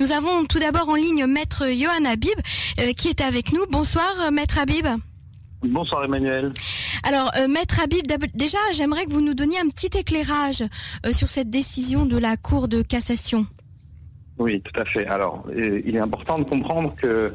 Nous 0.00 0.10
avons 0.10 0.44
tout 0.44 0.58
d'abord 0.58 0.88
en 0.88 0.96
ligne 0.96 1.24
Maître 1.24 1.66
Johan 1.70 2.04
Habib 2.04 2.36
euh, 2.80 2.92
qui 2.94 3.06
est 3.06 3.20
avec 3.20 3.52
nous. 3.52 3.64
Bonsoir 3.70 4.12
euh, 4.26 4.32
Maître 4.32 4.58
Habib. 4.58 4.88
Bonsoir 5.62 6.04
Emmanuel. 6.04 6.50
Alors 7.04 7.30
euh, 7.38 7.46
Maître 7.46 7.80
Habib, 7.80 8.04
déjà 8.34 8.58
j'aimerais 8.72 9.04
que 9.04 9.12
vous 9.12 9.20
nous 9.20 9.34
donniez 9.34 9.60
un 9.60 9.68
petit 9.68 9.96
éclairage 9.96 10.64
sur 11.12 11.28
cette 11.28 11.48
décision 11.48 12.06
de 12.06 12.18
la 12.18 12.36
Cour 12.36 12.66
de 12.66 12.82
cassation. 12.82 13.46
Oui, 14.36 14.60
tout 14.62 14.80
à 14.80 14.84
fait. 14.84 15.06
Alors, 15.06 15.46
il 15.56 15.94
est 15.94 16.00
important 16.00 16.40
de 16.40 16.44
comprendre 16.44 16.92
que 16.96 17.32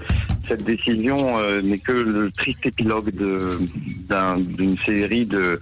cette 0.50 0.66
décision 0.66 1.39
n'est 1.62 1.80
que 1.80 1.94
le 1.94 2.30
triste 2.30 2.66
épilogue 2.66 3.12
d'une 3.12 4.78
série 4.80 5.26
de, 5.26 5.62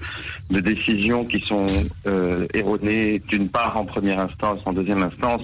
décisions 0.50 1.26
qui 1.26 1.42
sont 1.42 1.68
erronées, 2.56 3.20
d'une 3.28 3.50
part 3.50 3.78
en 3.78 3.86
première 3.86 4.20
instance, 4.20 4.62
en 4.66 4.74
deuxième 4.74 5.04
instance, 5.04 5.44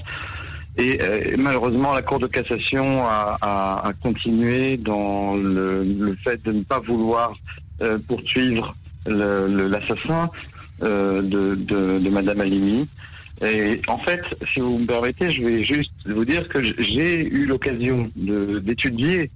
et 0.77 0.99
euh, 1.01 1.35
malheureusement, 1.37 1.93
la 1.93 2.01
Cour 2.01 2.19
de 2.19 2.27
cassation 2.27 3.05
a, 3.05 3.37
a, 3.41 3.88
a 3.88 3.93
continué 3.93 4.77
dans 4.77 5.35
le, 5.35 5.84
le, 5.84 6.15
fait 6.23 6.41
de 6.43 6.52
ne 6.52 6.63
pas 6.63 6.79
vouloir 6.79 7.34
euh, 7.81 7.99
poursuivre 8.07 8.75
l'assassin 9.05 10.31
euh, 10.81 11.21
de, 11.21 11.55
de, 11.55 11.99
de, 11.99 12.09
Madame 12.09 12.41
Alimi. 12.41 12.88
Et 13.45 13.81
en 13.88 13.99
fait, 13.99 14.21
si 14.51 14.62
vous 14.62 14.79
me 14.79 14.85
permettez, 14.88 15.29
je 15.29 15.43
vais 15.43 15.63
juste 15.63 15.91
vous 16.05 16.25
dire 16.25 16.48
que 16.49 16.63
j'ai 16.63 17.23
eu 17.23 17.45
l'occasion 17.45 18.09
d'étudier 18.15 19.29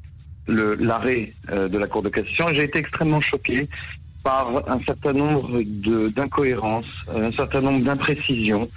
l'arrêt 0.48 1.34
euh, 1.52 1.68
de 1.68 1.78
la 1.78 1.88
Cour 1.88 2.02
de 2.02 2.10
cassation 2.10 2.50
et 2.50 2.56
j'ai 2.56 2.64
été 2.64 2.80
extrêmement 2.80 3.22
choqué 3.22 3.68
par 4.24 4.48
un 4.68 4.80
certain 4.86 5.14
nombre 5.14 5.62
d'incohérences, 6.10 6.90
un 7.14 7.32
certain 7.32 7.62
nombre 7.62 7.84
d'imprécisions 7.86 8.70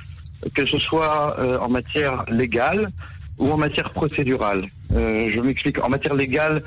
que 0.54 0.66
ce 0.66 0.78
soit 0.78 1.38
euh, 1.38 1.58
en 1.58 1.68
matière 1.68 2.24
légale 2.28 2.90
ou 3.38 3.50
en 3.50 3.56
matière 3.56 3.90
procédurale. 3.90 4.66
Euh, 4.92 5.30
je 5.30 5.40
m'explique. 5.40 5.82
En 5.82 5.88
matière 5.88 6.14
légale, 6.14 6.62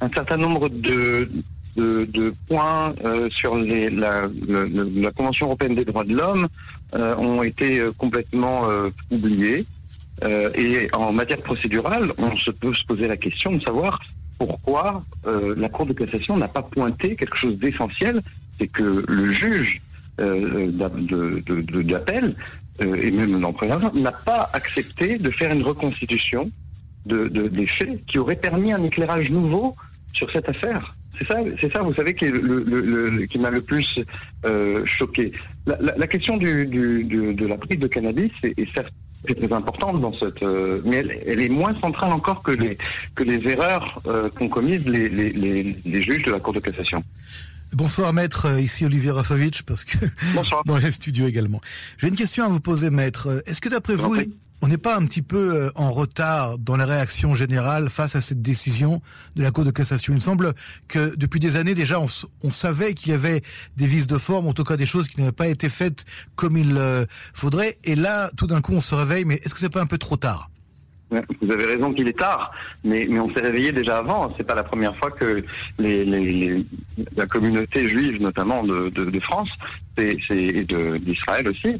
un 0.00 0.08
certain 0.10 0.36
nombre 0.36 0.68
de, 0.68 1.30
de, 1.76 2.34
points 2.48 2.94
euh, 3.04 3.28
sur 3.30 3.56
les, 3.56 3.90
la, 3.90 4.28
la, 4.48 5.10
Convention 5.12 5.46
européenne 5.46 5.74
des 5.74 5.84
droits 5.84 6.04
de 6.04 6.14
l'homme 6.14 6.48
ont 6.92 7.42
été 7.42 7.82
complètement 7.98 8.62
oubliés. 9.10 9.66
et 10.54 10.88
en 10.92 11.12
matière 11.12 11.42
procédurale, 11.42 12.12
on 12.16 12.34
se 12.36 12.50
peut 12.52 12.72
se 12.72 12.84
poser 12.84 13.08
la 13.08 13.16
question 13.16 13.52
de 13.52 13.60
savoir 13.60 14.00
pourquoi 14.38 15.02
la 15.24 15.68
Cour 15.68 15.86
de 15.86 15.92
cassation 15.92 16.36
n'a 16.38 16.48
pas 16.48 16.62
pointé 16.62 17.16
quelque 17.16 17.36
chose 17.36 17.58
d'essentiel, 17.58 18.22
c'est 18.56 18.68
que 18.68 19.04
le 19.06 19.32
juge 19.32 19.80
d'appel 21.82 22.34
euh, 22.82 23.00
et 23.02 23.10
même 23.10 23.40
l'emprunt 23.40 23.90
n'a 23.94 24.12
pas 24.12 24.48
accepté 24.52 25.18
de 25.18 25.30
faire 25.30 25.52
une 25.52 25.62
reconstitution 25.62 26.50
de, 27.06 27.28
de, 27.28 27.48
des 27.48 27.66
faits 27.66 28.04
qui 28.06 28.18
aurait 28.18 28.36
permis 28.36 28.72
un 28.72 28.82
éclairage 28.82 29.30
nouveau 29.30 29.76
sur 30.12 30.30
cette 30.30 30.48
affaire. 30.48 30.94
C'est 31.18 31.26
ça, 31.26 31.38
c'est 31.60 31.72
ça, 31.72 31.80
vous 31.80 31.94
savez, 31.94 32.14
qui, 32.14 32.26
m'a 32.26 33.50
le 33.50 33.62
plus 33.62 33.98
euh, 34.44 34.84
choqué. 34.84 35.32
La, 35.66 36.06
question 36.06 36.36
de 36.36 37.46
la 37.46 37.56
prise 37.56 37.78
de 37.78 37.86
cannabis 37.86 38.32
est, 38.42 38.58
est 38.58 38.74
certes 38.74 38.92
très 39.24 39.52
importante 39.52 40.00
dans 40.00 40.12
cette, 40.12 40.42
euh, 40.42 40.80
mais 40.84 41.04
elle, 41.26 41.40
est 41.40 41.48
moins 41.48 41.74
centrale 41.80 42.12
encore 42.12 42.42
que 42.42 42.52
les 42.52 42.78
que 43.16 43.24
les 43.24 43.48
erreurs 43.48 44.00
qu'ont 44.36 44.48
commises 44.48 44.88
les 44.88 46.02
juges 46.02 46.22
de 46.22 46.30
la 46.30 46.38
Cour 46.38 46.52
de 46.52 46.60
cassation. 46.60 47.02
Bonsoir 47.72 48.12
maître, 48.12 48.46
euh, 48.46 48.60
ici 48.60 48.84
Olivier 48.84 49.10
Rafovitch, 49.10 49.62
parce 49.62 49.84
que 49.84 49.98
Bonsoir. 50.34 50.62
dans 50.64 50.76
les 50.76 50.90
studios 50.90 51.26
également. 51.26 51.60
J'ai 51.98 52.08
une 52.08 52.16
question 52.16 52.44
à 52.44 52.48
vous 52.48 52.60
poser 52.60 52.90
maître. 52.90 53.42
Est-ce 53.46 53.60
que 53.60 53.68
d'après 53.68 53.96
vous, 53.96 54.16
on 54.62 54.68
n'est 54.68 54.78
pas 54.78 54.96
un 54.96 55.04
petit 55.04 55.20
peu 55.20 55.54
euh, 55.54 55.70
en 55.74 55.90
retard 55.90 56.58
dans 56.58 56.76
la 56.76 56.86
réaction 56.86 57.34
générale 57.34 57.90
face 57.90 58.16
à 58.16 58.22
cette 58.22 58.40
décision 58.40 59.02
de 59.34 59.42
la 59.42 59.50
Cour 59.50 59.64
de 59.64 59.70
cassation? 59.70 60.14
Il 60.14 60.16
me 60.16 60.20
semble 60.20 60.54
que 60.88 61.14
depuis 61.16 61.40
des 61.40 61.56
années 61.56 61.74
déjà, 61.74 62.00
on, 62.00 62.06
on 62.42 62.50
savait 62.50 62.94
qu'il 62.94 63.10
y 63.12 63.14
avait 63.14 63.42
des 63.76 63.86
vices 63.86 64.06
de 64.06 64.16
forme, 64.16 64.46
en 64.46 64.52
tout 64.54 64.64
cas 64.64 64.76
des 64.78 64.86
choses 64.86 65.08
qui 65.08 65.20
n'avaient 65.20 65.32
pas 65.32 65.48
été 65.48 65.68
faites 65.68 66.04
comme 66.36 66.56
il 66.56 66.76
euh, 66.78 67.04
faudrait. 67.34 67.76
Et 67.84 67.94
là, 67.94 68.30
tout 68.36 68.46
d'un 68.46 68.62
coup, 68.62 68.72
on 68.72 68.80
se 68.80 68.94
réveille, 68.94 69.24
mais 69.26 69.40
est-ce 69.44 69.52
que 69.52 69.60
c'est 69.60 69.68
pas 69.68 69.82
un 69.82 69.86
peu 69.86 69.98
trop 69.98 70.16
tard? 70.16 70.50
Vous 71.10 71.52
avez 71.52 71.64
raison 71.64 71.92
qu'il 71.92 72.08
est 72.08 72.18
tard, 72.18 72.52
mais, 72.84 73.06
on 73.18 73.32
s'est 73.32 73.40
réveillé 73.40 73.72
déjà 73.72 73.98
avant. 73.98 74.34
C'est 74.36 74.46
pas 74.46 74.54
la 74.54 74.64
première 74.64 74.96
fois 74.96 75.10
que 75.10 75.44
les, 75.78 76.64
la 77.16 77.26
communauté 77.26 77.88
juive, 77.88 78.20
notamment 78.20 78.64
de, 78.64 78.88
de, 78.90 79.04
de 79.04 79.20
France, 79.20 79.50
et 79.98 80.16
d'Israël 81.00 81.48
aussi, 81.48 81.78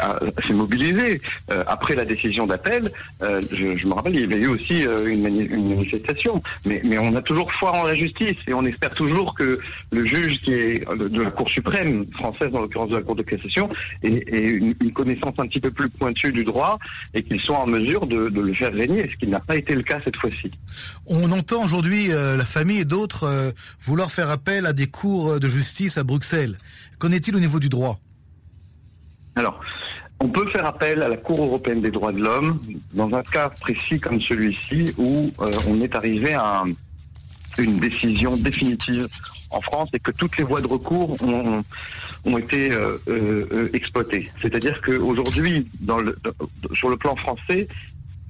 ah, 0.00 0.18
c'est 0.46 0.52
mobilisé. 0.52 1.20
Euh, 1.50 1.64
après 1.66 1.94
la 1.94 2.04
décision 2.04 2.46
d'appel, 2.46 2.90
euh, 3.22 3.40
je, 3.50 3.86
me 3.86 3.94
rappelle, 3.94 4.14
il 4.14 4.20
y 4.20 4.24
avait 4.24 4.36
eu 4.36 4.48
aussi 4.48 4.86
euh, 4.86 5.06
une, 5.06 5.22
manifestation. 5.22 6.42
Mais, 6.66 6.98
on 6.98 7.14
a 7.14 7.22
toujours 7.22 7.52
foi 7.52 7.72
en 7.72 7.84
la 7.84 7.94
justice 7.94 8.36
et 8.46 8.54
on 8.54 8.64
espère 8.64 8.94
toujours 8.94 9.34
que 9.34 9.60
le 9.90 10.04
juge 10.04 10.40
qui 10.42 10.52
est 10.52 10.84
de 10.88 11.22
la 11.22 11.30
Cour 11.30 11.48
suprême 11.48 12.06
française, 12.12 12.50
en 12.54 12.60
l'occurrence 12.60 12.90
de 12.90 12.96
la 12.96 13.02
Cour 13.02 13.16
de 13.16 13.22
cassation, 13.22 13.68
ait, 14.02 14.24
une, 14.38 14.74
connaissance 14.92 15.34
un 15.38 15.46
petit 15.46 15.60
peu 15.60 15.70
plus 15.70 15.88
pointue 15.88 16.32
du 16.32 16.44
droit 16.44 16.78
et 17.14 17.22
qu'il 17.22 17.40
soit 17.40 17.58
en 17.58 17.66
mesure 17.66 18.06
de, 18.06 18.28
de, 18.28 18.40
le 18.40 18.52
faire 18.54 18.72
régner, 18.72 19.08
ce 19.12 19.16
qui 19.16 19.30
n'a 19.30 19.38
pas 19.38 19.56
été 19.56 19.74
le 19.74 19.82
cas 19.82 20.00
cette 20.04 20.16
fois-ci. 20.16 20.50
On 21.06 21.30
entend 21.30 21.64
aujourd'hui 21.64 22.08
la 22.08 22.44
famille 22.44 22.80
et 22.80 22.84
d'autres 22.84 23.52
vouloir 23.80 24.10
faire 24.10 24.30
appel 24.30 24.66
à 24.66 24.72
des 24.72 24.86
cours 24.86 25.38
de 25.38 25.48
justice 25.48 25.98
à 25.98 26.04
Bruxelles. 26.04 26.56
Qu'en 26.98 27.12
est-il 27.12 27.36
au 27.36 27.40
niveau 27.40 27.60
du 27.60 27.68
droit? 27.68 28.00
Alors, 29.38 29.60
on 30.20 30.28
peut 30.28 30.50
faire 30.50 30.66
appel 30.66 31.00
à 31.00 31.08
la 31.08 31.16
Cour 31.16 31.44
européenne 31.44 31.80
des 31.80 31.92
droits 31.92 32.12
de 32.12 32.18
l'homme 32.18 32.58
dans 32.92 33.14
un 33.14 33.22
cas 33.22 33.50
précis 33.50 34.00
comme 34.00 34.20
celui-ci 34.20 34.92
où 34.98 35.30
euh, 35.40 35.50
on 35.68 35.80
est 35.80 35.94
arrivé 35.94 36.34
à 36.34 36.64
une 37.56 37.78
décision 37.78 38.36
définitive 38.36 39.06
en 39.50 39.60
France 39.60 39.90
et 39.92 40.00
que 40.00 40.10
toutes 40.10 40.36
les 40.38 40.44
voies 40.44 40.60
de 40.60 40.66
recours 40.66 41.16
ont, 41.22 41.62
été 42.36 42.72
euh, 42.72 42.98
euh, 43.08 43.70
exploitées. 43.72 44.28
C'est-à-dire 44.42 44.80
qu'aujourd'hui, 44.80 45.68
sur 46.74 46.90
le 46.90 46.96
plan 46.96 47.14
français, 47.14 47.68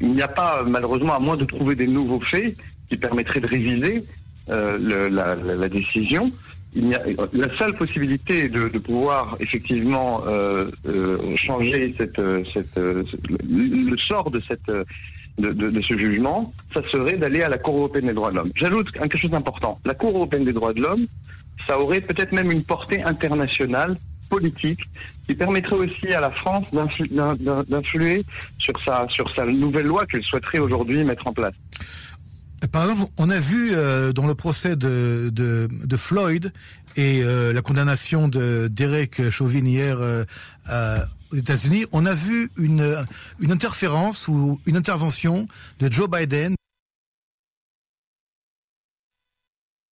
il 0.02 0.08
n'y 0.08 0.22
a 0.22 0.28
pas, 0.28 0.62
malheureusement, 0.64 1.14
à 1.14 1.18
moins 1.18 1.38
de 1.38 1.46
trouver 1.46 1.74
des 1.74 1.86
nouveaux 1.86 2.20
faits 2.20 2.54
qui 2.90 2.98
permettraient 2.98 3.40
de 3.40 3.46
réviser 3.46 4.04
la, 4.46 5.68
décision, 5.68 6.30
il 6.74 6.88
y 6.88 6.94
a, 6.94 7.02
la 7.32 7.56
seule 7.56 7.74
possibilité 7.76 8.48
de, 8.48 8.68
de 8.68 8.78
pouvoir 8.78 9.36
effectivement 9.40 10.22
euh, 10.26 10.70
euh, 10.86 11.34
changer 11.36 11.94
cette, 11.96 12.20
cette, 12.52 12.76
le 12.76 13.96
sort 13.96 14.30
de 14.30 14.40
cette 14.46 14.70
de, 15.38 15.52
de, 15.52 15.70
de, 15.70 15.80
ce 15.80 15.96
jugement, 15.96 16.52
ça 16.74 16.82
serait 16.90 17.16
d'aller 17.16 17.42
à 17.42 17.48
la 17.48 17.58
Cour 17.58 17.76
européenne 17.76 18.06
des 18.06 18.12
droits 18.12 18.30
de 18.30 18.36
l'homme. 18.36 18.50
J'ajoute 18.56 18.90
quelque 18.90 19.16
chose 19.16 19.30
d'important. 19.30 19.78
La 19.84 19.94
Cour 19.94 20.10
européenne 20.10 20.44
des 20.44 20.52
droits 20.52 20.72
de 20.72 20.80
l'homme, 20.80 21.06
ça 21.66 21.78
aurait 21.78 22.00
peut-être 22.00 22.32
même 22.32 22.50
une 22.50 22.64
portée 22.64 23.02
internationale, 23.02 23.96
politique, 24.28 24.80
qui 25.26 25.34
permettrait 25.34 25.76
aussi 25.76 26.08
à 26.08 26.20
la 26.20 26.30
France 26.30 26.72
d'influer 26.72 28.24
sur 28.58 28.74
sa, 28.84 29.06
sur 29.08 29.30
sa 29.34 29.44
nouvelle 29.46 29.86
loi 29.86 30.06
qu'elle 30.06 30.22
souhaiterait 30.22 30.58
aujourd'hui 30.58 31.04
mettre 31.04 31.26
en 31.26 31.32
place. 31.32 31.54
Par 32.66 32.90
exemple, 32.90 33.10
on 33.18 33.30
a 33.30 33.38
vu 33.38 33.70
euh, 33.72 34.12
dans 34.12 34.26
le 34.26 34.34
procès 34.34 34.74
de, 34.74 35.68
Floyd 35.96 36.52
et 36.96 37.22
euh, 37.22 37.52
la 37.52 37.62
condamnation 37.62 38.26
de 38.28 38.68
Derek 38.68 39.30
Chauvin 39.30 39.64
hier 39.64 39.98
euh, 40.00 40.24
aux 41.30 41.36
États-Unis, 41.36 41.86
on 41.92 42.04
a 42.04 42.14
vu 42.14 42.50
une, 42.56 42.96
une 43.38 43.52
interférence 43.52 44.26
ou 44.26 44.60
une 44.66 44.76
intervention 44.76 45.46
de 45.78 45.92
Joe 45.92 46.10
Biden 46.10 46.56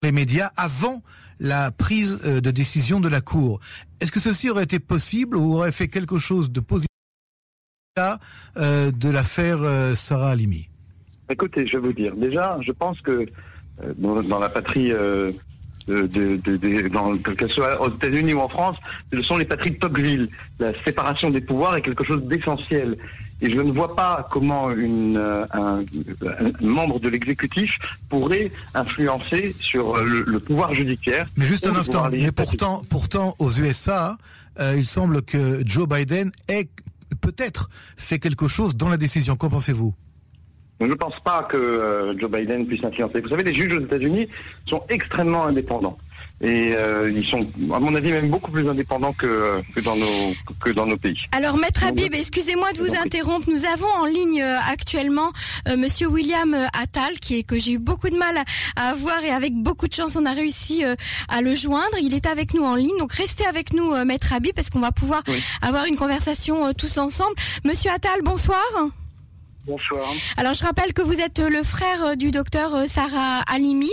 les 0.02 0.12
médias 0.12 0.50
avant 0.56 1.02
la 1.38 1.70
prise 1.70 2.20
de 2.20 2.50
décision 2.50 3.00
de 3.00 3.08
la 3.08 3.20
Cour. 3.20 3.60
Est-ce 4.00 4.12
que 4.12 4.20
ceci 4.20 4.50
aurait 4.50 4.64
été 4.64 4.78
possible 4.78 5.36
ou 5.36 5.54
aurait 5.54 5.72
fait 5.72 5.88
quelque 5.88 6.18
chose 6.18 6.50
de 6.50 6.60
positif 6.60 6.88
de 7.96 9.08
l'affaire 9.08 9.58
Sarah 9.96 10.30
Halimi? 10.30 10.68
Écoutez, 11.28 11.66
je 11.66 11.76
vais 11.76 11.88
vous 11.88 11.92
dire. 11.92 12.14
Déjà, 12.14 12.58
je 12.62 12.72
pense 12.72 13.00
que 13.00 13.10
euh, 13.82 13.92
dans, 13.98 14.22
dans, 14.22 14.38
la 14.38 14.48
patrie, 14.48 14.92
euh, 14.92 15.32
de, 15.88 16.06
de, 16.06 16.36
de, 16.36 16.88
dans, 16.88 17.16
qu'elle 17.16 17.50
soit 17.50 17.80
aux 17.80 17.92
États-Unis 17.92 18.34
ou 18.34 18.40
en 18.40 18.48
France, 18.48 18.76
ce 19.12 19.22
sont 19.22 19.36
les 19.36 19.44
patries 19.44 19.72
de 19.72 19.76
Tocqueville. 19.76 20.28
La 20.58 20.72
séparation 20.84 21.30
des 21.30 21.40
pouvoirs 21.40 21.76
est 21.76 21.82
quelque 21.82 22.04
chose 22.04 22.22
d'essentiel. 22.24 22.96
Et 23.42 23.50
je 23.50 23.60
ne 23.60 23.70
vois 23.70 23.94
pas 23.94 24.26
comment 24.30 24.70
une, 24.70 25.18
euh, 25.18 25.44
un, 25.52 25.80
un, 25.80 26.52
membre 26.60 26.98
de 27.00 27.08
l'exécutif 27.10 27.76
pourrait 28.08 28.50
influencer 28.74 29.54
sur 29.60 29.96
le, 29.98 30.22
le, 30.22 30.40
pouvoir 30.40 30.72
judiciaire. 30.72 31.28
Mais 31.36 31.44
juste 31.44 31.66
un 31.66 31.76
instant. 31.76 32.08
Mais 32.10 32.32
pourtant, 32.32 32.82
pourtant, 32.88 33.34
aux 33.38 33.50
USA, 33.50 34.16
euh, 34.58 34.74
il 34.78 34.86
semble 34.86 35.20
que 35.20 35.62
Joe 35.66 35.86
Biden 35.86 36.32
ait 36.48 36.68
peut-être 37.20 37.68
fait 37.96 38.18
quelque 38.18 38.48
chose 38.48 38.74
dans 38.74 38.88
la 38.88 38.96
décision. 38.96 39.36
Qu'en 39.36 39.50
pensez-vous? 39.50 39.94
Je 40.80 40.86
ne 40.86 40.94
pense 40.94 41.18
pas 41.24 41.42
que 41.44 41.56
euh, 41.56 42.18
Joe 42.18 42.30
Biden 42.30 42.66
puisse 42.66 42.84
influencer. 42.84 43.20
Vous 43.20 43.28
savez, 43.28 43.44
les 43.44 43.54
juges 43.54 43.78
aux 43.78 43.80
États-Unis 43.80 44.28
sont 44.66 44.82
extrêmement 44.88 45.44
indépendants. 45.44 45.96
et 46.42 46.74
euh, 46.74 47.10
ils 47.10 47.26
sont, 47.26 47.40
à 47.72 47.80
mon 47.80 47.94
avis, 47.94 48.10
même 48.10 48.28
beaucoup 48.28 48.50
plus 48.50 48.68
indépendants 48.68 49.14
que, 49.14 49.62
que, 49.74 49.80
dans, 49.80 49.96
nos, 49.96 50.34
que 50.62 50.70
dans 50.70 50.84
nos 50.84 50.98
pays. 50.98 51.18
Alors, 51.32 51.56
Maître 51.56 51.82
Habib, 51.82 52.14
excusez-moi 52.14 52.72
de 52.74 52.78
vous 52.80 52.94
interrompre. 52.94 53.48
Nous 53.48 53.64
avons 53.64 53.88
en 53.88 54.04
ligne 54.04 54.42
euh, 54.42 54.58
actuellement 54.70 55.30
euh, 55.66 55.78
Monsieur 55.78 56.08
William 56.08 56.54
Attal, 56.78 57.18
qui 57.20 57.38
est 57.38 57.42
que 57.42 57.58
j'ai 57.58 57.72
eu 57.72 57.78
beaucoup 57.78 58.10
de 58.10 58.18
mal 58.18 58.36
à, 58.76 58.90
avoir 58.90 59.24
et 59.24 59.30
avec 59.30 59.54
beaucoup 59.54 59.88
de 59.88 59.94
chance, 59.94 60.14
on 60.16 60.26
a 60.26 60.32
réussi 60.32 60.84
à 61.28 61.40
le 61.40 61.54
joindre. 61.54 61.96
Il 62.02 62.14
est 62.14 62.26
avec 62.26 62.52
nous 62.52 62.64
en 62.64 62.74
ligne, 62.74 62.98
donc 62.98 63.14
restez 63.14 63.46
avec 63.46 63.72
nous, 63.72 63.94
Maître 64.04 64.34
Habib, 64.34 64.54
parce 64.54 64.68
qu'on 64.68 64.80
va 64.80 64.92
pouvoir 64.92 65.22
avoir 65.62 65.86
une 65.86 65.96
conversation 65.96 66.72
tous 66.74 66.98
ensemble. 66.98 67.34
Monsieur 67.64 67.90
Attal, 67.90 68.20
bonsoir. 68.22 68.60
Bonsoir. 69.66 70.08
Alors 70.36 70.54
je 70.54 70.62
rappelle 70.62 70.92
que 70.92 71.02
vous 71.02 71.18
êtes 71.18 71.40
le 71.40 71.64
frère 71.64 72.16
du 72.16 72.30
docteur 72.30 72.86
Sarah 72.86 73.40
Alimi, 73.52 73.90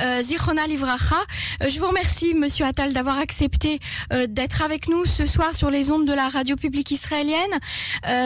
euh, 0.00 0.22
Zichona 0.22 0.66
Livracha. 0.66 1.18
Euh, 1.62 1.68
je 1.68 1.78
vous 1.78 1.88
remercie, 1.88 2.32
Monsieur 2.32 2.64
Attal, 2.64 2.94
d'avoir 2.94 3.18
accepté 3.18 3.80
euh, 4.14 4.26
d'être 4.26 4.62
avec 4.62 4.88
nous 4.88 5.04
ce 5.04 5.26
soir 5.26 5.54
sur 5.54 5.70
les 5.70 5.90
ondes 5.90 6.06
de 6.06 6.14
la 6.14 6.30
radio 6.30 6.56
publique 6.56 6.90
israélienne. 6.90 7.36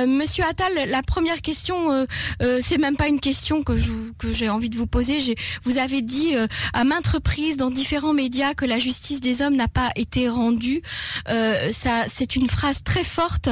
Monsieur 0.06 0.44
Attal, 0.44 0.72
la 0.86 1.02
première 1.02 1.42
question, 1.42 2.06
c'est 2.60 2.78
même 2.78 2.96
pas 2.96 3.08
une 3.08 3.18
question 3.18 3.62
que 3.62 3.72
que 4.18 4.32
j'ai 4.32 4.48
envie 4.48 4.70
de 4.70 4.76
vous 4.76 4.86
poser. 4.86 5.34
Vous 5.64 5.78
avez 5.78 6.00
dit 6.00 6.34
à 6.72 6.84
maintes 6.84 7.08
reprises 7.08 7.56
dans 7.56 7.70
différents 7.70 8.12
médias 8.12 8.54
que 8.54 8.64
la 8.64 8.78
justice 8.78 9.20
des 9.20 9.42
hommes 9.42 9.56
n'a 9.56 9.68
pas 9.68 9.90
été 9.96 10.28
rendue. 10.28 10.82
c'est 11.26 12.36
une 12.36 12.48
phrase 12.48 12.82
très 12.84 13.04
forte. 13.04 13.48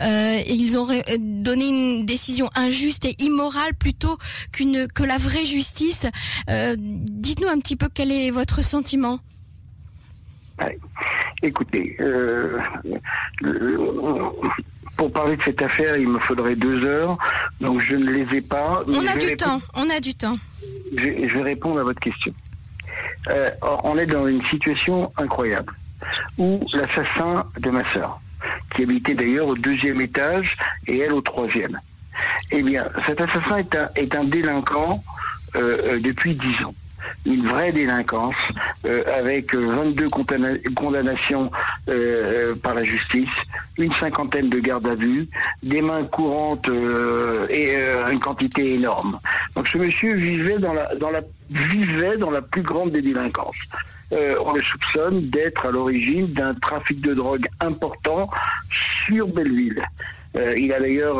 ils 0.00 0.76
ont 0.78 0.88
donné 1.18 1.68
une 1.68 2.06
décision 2.06 2.50
injuste 2.54 2.81
juste 2.82 3.04
et 3.04 3.14
immoral 3.18 3.74
plutôt 3.74 4.18
qu'une 4.52 4.88
que 4.88 5.04
la 5.04 5.16
vraie 5.16 5.46
justice. 5.46 6.06
Euh, 6.50 6.76
dites-nous 6.78 7.48
un 7.48 7.58
petit 7.58 7.76
peu 7.76 7.88
quel 7.92 8.10
est 8.10 8.30
votre 8.30 8.62
sentiment. 8.62 9.18
Écoutez, 11.42 11.96
euh, 12.00 12.58
pour 14.96 15.12
parler 15.12 15.36
de 15.36 15.42
cette 15.42 15.62
affaire, 15.62 15.96
il 15.96 16.08
me 16.08 16.18
faudrait 16.20 16.54
deux 16.54 16.84
heures, 16.84 17.18
donc 17.60 17.80
je 17.80 17.96
ne 17.96 18.10
les 18.10 18.36
ai 18.36 18.40
pas. 18.40 18.84
On 18.88 19.06
a 19.06 19.16
du 19.16 19.36
temps, 19.36 19.60
on 19.74 19.88
a 19.90 20.00
du 20.00 20.14
temps. 20.14 20.36
Je, 20.96 21.34
vais 21.34 21.42
répondre 21.42 21.80
à 21.80 21.84
votre 21.84 22.00
question. 22.00 22.32
Euh, 23.28 23.50
on 23.84 23.96
est 23.98 24.06
dans 24.06 24.26
une 24.26 24.44
situation 24.46 25.12
incroyable 25.16 25.72
où 26.38 26.64
l'assassin 26.72 27.44
de 27.58 27.70
ma 27.70 27.90
sœur, 27.92 28.20
qui 28.74 28.82
habitait 28.82 29.14
d'ailleurs 29.14 29.48
au 29.48 29.56
deuxième 29.56 30.00
étage 30.00 30.56
et 30.86 30.98
elle 30.98 31.12
au 31.12 31.20
troisième, 31.20 31.76
eh 32.50 32.62
bien, 32.62 32.86
cet 33.06 33.20
assassin 33.20 33.58
est 33.96 34.14
un, 34.14 34.24
délinquant 34.24 35.02
euh, 35.56 35.78
euh 35.84 36.00
depuis 36.00 36.34
dix 36.34 36.64
ans 36.64 36.74
une 37.26 37.46
vraie 37.48 37.72
délinquance 37.72 38.36
euh, 38.84 39.02
avec 39.12 39.54
22 39.54 40.06
condamnations 40.76 41.50
par 42.62 42.74
la 42.74 42.84
justice, 42.84 43.28
une 43.76 43.92
cinquantaine 43.92 44.48
de 44.48 44.60
gardes 44.60 44.86
à 44.86 44.94
vue, 44.94 45.28
des 45.64 45.82
mains 45.82 46.04
courantes 46.04 46.68
et 47.50 47.74
une 48.10 48.20
quantité 48.20 48.74
énorme. 48.74 49.18
Donc 49.56 49.66
ce 49.66 49.78
monsieur 49.78 50.14
vivait 50.14 50.58
dans 50.58 50.72
la, 50.72 50.94
dans 50.94 51.10
la, 51.10 51.20
vivait 51.50 52.16
dans 52.18 52.30
la 52.30 52.40
plus 52.40 52.62
grande 52.62 52.92
des 52.92 53.02
délinquances. 53.02 53.56
on 54.12 54.52
le 54.52 54.62
soupçonne 54.62 55.28
d'être 55.28 55.66
à 55.66 55.72
l'origine 55.72 56.28
d'un 56.28 56.54
trafic 56.54 57.00
de 57.00 57.14
drogue 57.14 57.46
important 57.60 58.30
sur 59.06 59.26
Belleville. 59.26 59.82
Euh, 60.36 60.54
il 60.56 60.72
a 60.72 60.80
d'ailleurs 60.80 61.16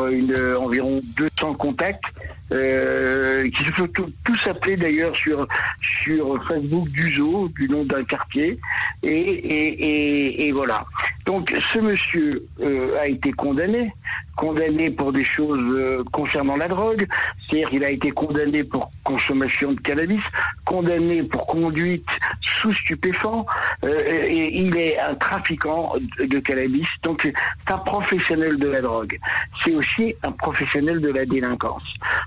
environ 0.59 0.99
200 1.15 1.53
contacts 1.55 2.05
euh, 2.51 3.49
qui 3.49 3.63
se 3.63 3.71
font 3.71 3.87
tous 3.87 4.47
appeler 4.47 4.77
d'ailleurs 4.77 5.15
sur 5.15 5.47
sur 5.81 6.43
Facebook 6.47 6.87
d'Uso, 6.89 7.49
du 7.55 7.67
nom 7.67 7.83
d'un 7.85 8.03
quartier. 8.03 8.59
Et, 9.01 10.47
et, 10.47 10.51
voilà. 10.51 10.85
Donc 11.25 11.53
ce 11.71 11.79
monsieur 11.79 12.45
euh, 12.59 12.99
a 12.99 13.07
été 13.07 13.31
condamné, 13.31 13.93
condamné 14.35 14.89
pour 14.89 15.13
des 15.13 15.23
choses 15.23 15.59
euh, 15.59 16.03
concernant 16.11 16.57
la 16.57 16.67
drogue, 16.67 17.07
c'est-à-dire 17.47 17.69
qu'il 17.69 17.83
a 17.83 17.89
été 17.89 18.11
condamné 18.11 18.63
pour 18.63 18.91
consommation 19.03 19.71
de 19.71 19.79
cannabis, 19.79 20.21
condamné 20.65 21.23
pour 21.23 21.47
conduite 21.47 22.07
sous 22.41 22.73
stupéfant, 22.73 23.45
euh, 23.83 24.25
et 24.27 24.57
il 24.57 24.75
est 24.77 24.99
un 24.99 25.15
trafiquant 25.15 25.93
de 26.19 26.39
cannabis. 26.39 26.87
Donc 27.03 27.21
c'est 27.21 27.33
un 27.71 27.77
professionnel 27.77 28.57
de 28.57 28.67
la 28.67 28.81
drogue. 28.81 29.17
C'est 29.63 29.75
aussi 29.75 30.13
un 30.23 30.31
professionnel 30.31 30.99
de 30.99 31.09
la 31.09 31.25
délinquance. 31.25 31.83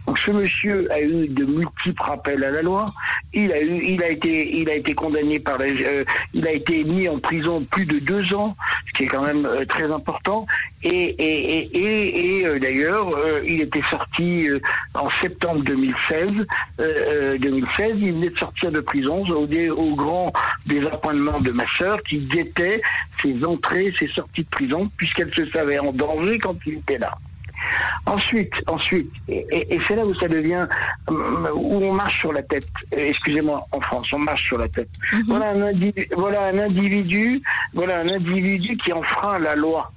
Donc 0.06 0.18
ce 0.18 0.30
monsieur 0.30 0.90
a 0.92 1.00
eu 1.00 1.28
de 1.28 1.44
multiples 1.44 2.02
rappels 2.02 2.44
à 2.44 2.50
la 2.50 2.62
loi. 2.62 2.86
Il 3.32 3.52
a 3.52 3.60
eu, 3.60 3.82
il 3.82 4.02
a 4.02 4.08
été, 4.08 4.56
il 4.56 4.70
a 4.70 4.74
été 4.74 4.94
condamné 4.94 5.38
par, 5.38 5.60
euh, 5.60 6.04
il 6.32 6.46
a 6.46 6.52
été 6.52 6.84
mis 6.84 7.08
en 7.08 7.18
prison 7.18 7.62
plus 7.70 7.84
de 7.84 7.98
deux 7.98 8.32
ans, 8.34 8.56
ce 8.86 8.92
qui 8.92 9.04
est 9.04 9.06
quand 9.06 9.22
même 9.22 9.46
euh, 9.46 9.64
très 9.64 9.90
important. 9.90 10.46
Et, 10.82 10.90
et, 10.90 11.76
et, 11.76 12.38
et 12.38 12.46
euh, 12.46 12.58
d'ailleurs, 12.58 13.08
il 13.46 13.60
était 13.60 13.82
sorti 13.90 14.48
en 14.94 15.10
septembre 15.10 15.62
2016. 15.62 16.30
2016, 17.40 17.96
il 17.98 18.12
venait 18.12 18.30
de 18.30 18.38
sortir 18.38 18.70
de 18.70 18.80
prison 18.80 19.24
au 19.28 19.94
grand 19.94 20.32
désappointement 20.66 21.40
de 21.40 21.50
ma 21.50 21.66
sœur 21.78 22.02
qui 22.02 22.18
guettait 22.18 22.82
ses 23.22 23.44
entrées, 23.44 23.90
ses 23.90 24.08
sorties 24.08 24.44
de 24.44 24.48
prison, 24.48 24.90
puisqu'elle 24.96 25.34
se 25.34 25.46
savait 25.46 25.78
en 25.78 25.92
danger 25.92 26.38
quand 26.38 26.56
il 26.66 26.74
était 26.74 26.98
là. 26.98 27.16
Ensuite, 28.06 28.52
ensuite, 28.66 29.10
et, 29.28 29.78
c'est 29.86 29.96
là 29.96 30.06
où 30.06 30.14
ça 30.14 30.28
devient, 30.28 30.66
euh, 31.10 31.48
où 31.54 31.82
on 31.82 31.92
marche 31.92 32.20
sur 32.20 32.32
la 32.32 32.42
tête. 32.42 32.66
Excusez-moi, 32.92 33.66
en 33.72 33.80
France, 33.80 34.12
on 34.12 34.18
marche 34.18 34.44
sur 34.44 34.58
la 34.58 34.68
tête. 34.68 34.88
Mhm. 35.12 35.22
Voilà 35.28 35.50
un 35.50 35.62
individu, 35.62 36.08
voilà 36.16 36.46
un 36.46 36.58
individu, 36.58 37.42
voilà 37.74 38.00
un 38.00 38.08
individu 38.08 38.76
qui 38.76 38.92
enfreint 38.92 39.38
la 39.38 39.56
loi 39.56 39.92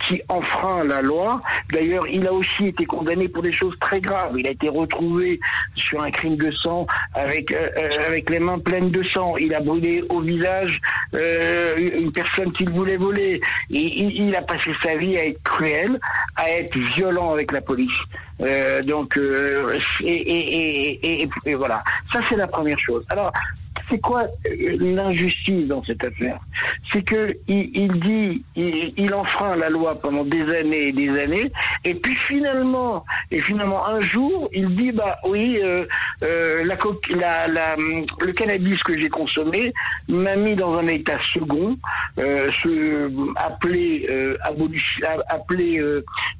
qui 0.00 0.20
enfreint 0.28 0.84
la 0.84 1.02
loi. 1.02 1.40
D'ailleurs, 1.72 2.06
il 2.06 2.26
a 2.26 2.32
aussi 2.32 2.66
été 2.66 2.84
condamné 2.84 3.28
pour 3.28 3.42
des 3.42 3.52
choses 3.52 3.74
très 3.80 4.00
graves. 4.00 4.34
Il 4.38 4.46
a 4.46 4.50
été 4.50 4.68
retrouvé 4.68 5.40
sur 5.74 6.02
un 6.02 6.10
crime 6.10 6.36
de 6.36 6.50
sang 6.50 6.86
avec 7.14 7.50
euh, 7.52 7.68
euh, 7.76 7.90
avec 8.06 8.30
les 8.30 8.38
mains 8.38 8.58
pleines 8.58 8.90
de 8.90 9.02
sang. 9.02 9.36
Il 9.36 9.54
a 9.54 9.60
brûlé 9.60 10.04
au 10.08 10.20
visage 10.20 10.80
euh, 11.14 11.76
une 11.76 12.12
personne 12.12 12.52
qu'il 12.52 12.70
voulait 12.70 12.96
voler. 12.96 13.40
Il, 13.70 14.34
a 14.34 14.42
passé 14.42 14.72
sa 14.82 14.96
vie 14.96 15.16
à 15.16 15.26
être 15.26 15.42
cruel, 15.42 15.98
à 16.36 16.50
être 16.50 16.76
violent 16.76 17.32
avec 17.32 17.52
la 17.52 17.60
police. 17.60 17.98
donc, 18.84 19.16
et, 19.16 20.04
et, 20.04 21.22
et, 21.22 21.28
et, 21.46 21.54
voilà. 21.54 21.82
Ça, 22.12 22.20
c'est 22.28 22.36
la 22.36 22.48
première 22.48 22.78
chose. 22.78 23.04
Alors, 23.08 23.32
c'est 23.88 24.00
quoi 24.00 24.24
euh, 24.46 24.76
l'injustice 24.78 25.66
dans 25.66 25.82
cette 25.84 26.02
affaire? 26.04 26.38
C'est 26.92 27.02
que 27.02 27.36
il, 27.48 27.92
dit, 28.00 28.42
il, 28.56 29.14
enfreint 29.14 29.56
la 29.56 29.68
loi 29.68 29.94
pendant 30.00 30.24
des 30.24 30.42
années 30.54 30.88
et 30.88 30.92
des 30.92 31.10
années, 31.18 31.50
et 31.84 31.94
puis 31.94 32.14
finalement, 32.14 33.04
et 33.30 33.40
finalement 33.40 33.86
un 33.86 34.00
jour, 34.02 34.48
il 34.52 34.74
dit 34.76 34.92
bah 34.92 35.18
oui, 35.24 35.58
euh, 35.62 35.84
euh, 36.22 36.64
la, 36.64 37.76
le 37.76 38.32
cannabis 38.32 38.82
que 38.82 38.98
j'ai 38.98 39.08
consommé 39.08 39.72
m'a 40.08 40.36
mis 40.36 40.54
dans 40.54 40.76
un 40.78 40.86
état 40.86 41.18
second, 41.32 41.76
appelé 43.36 44.08
appelé 45.28 45.82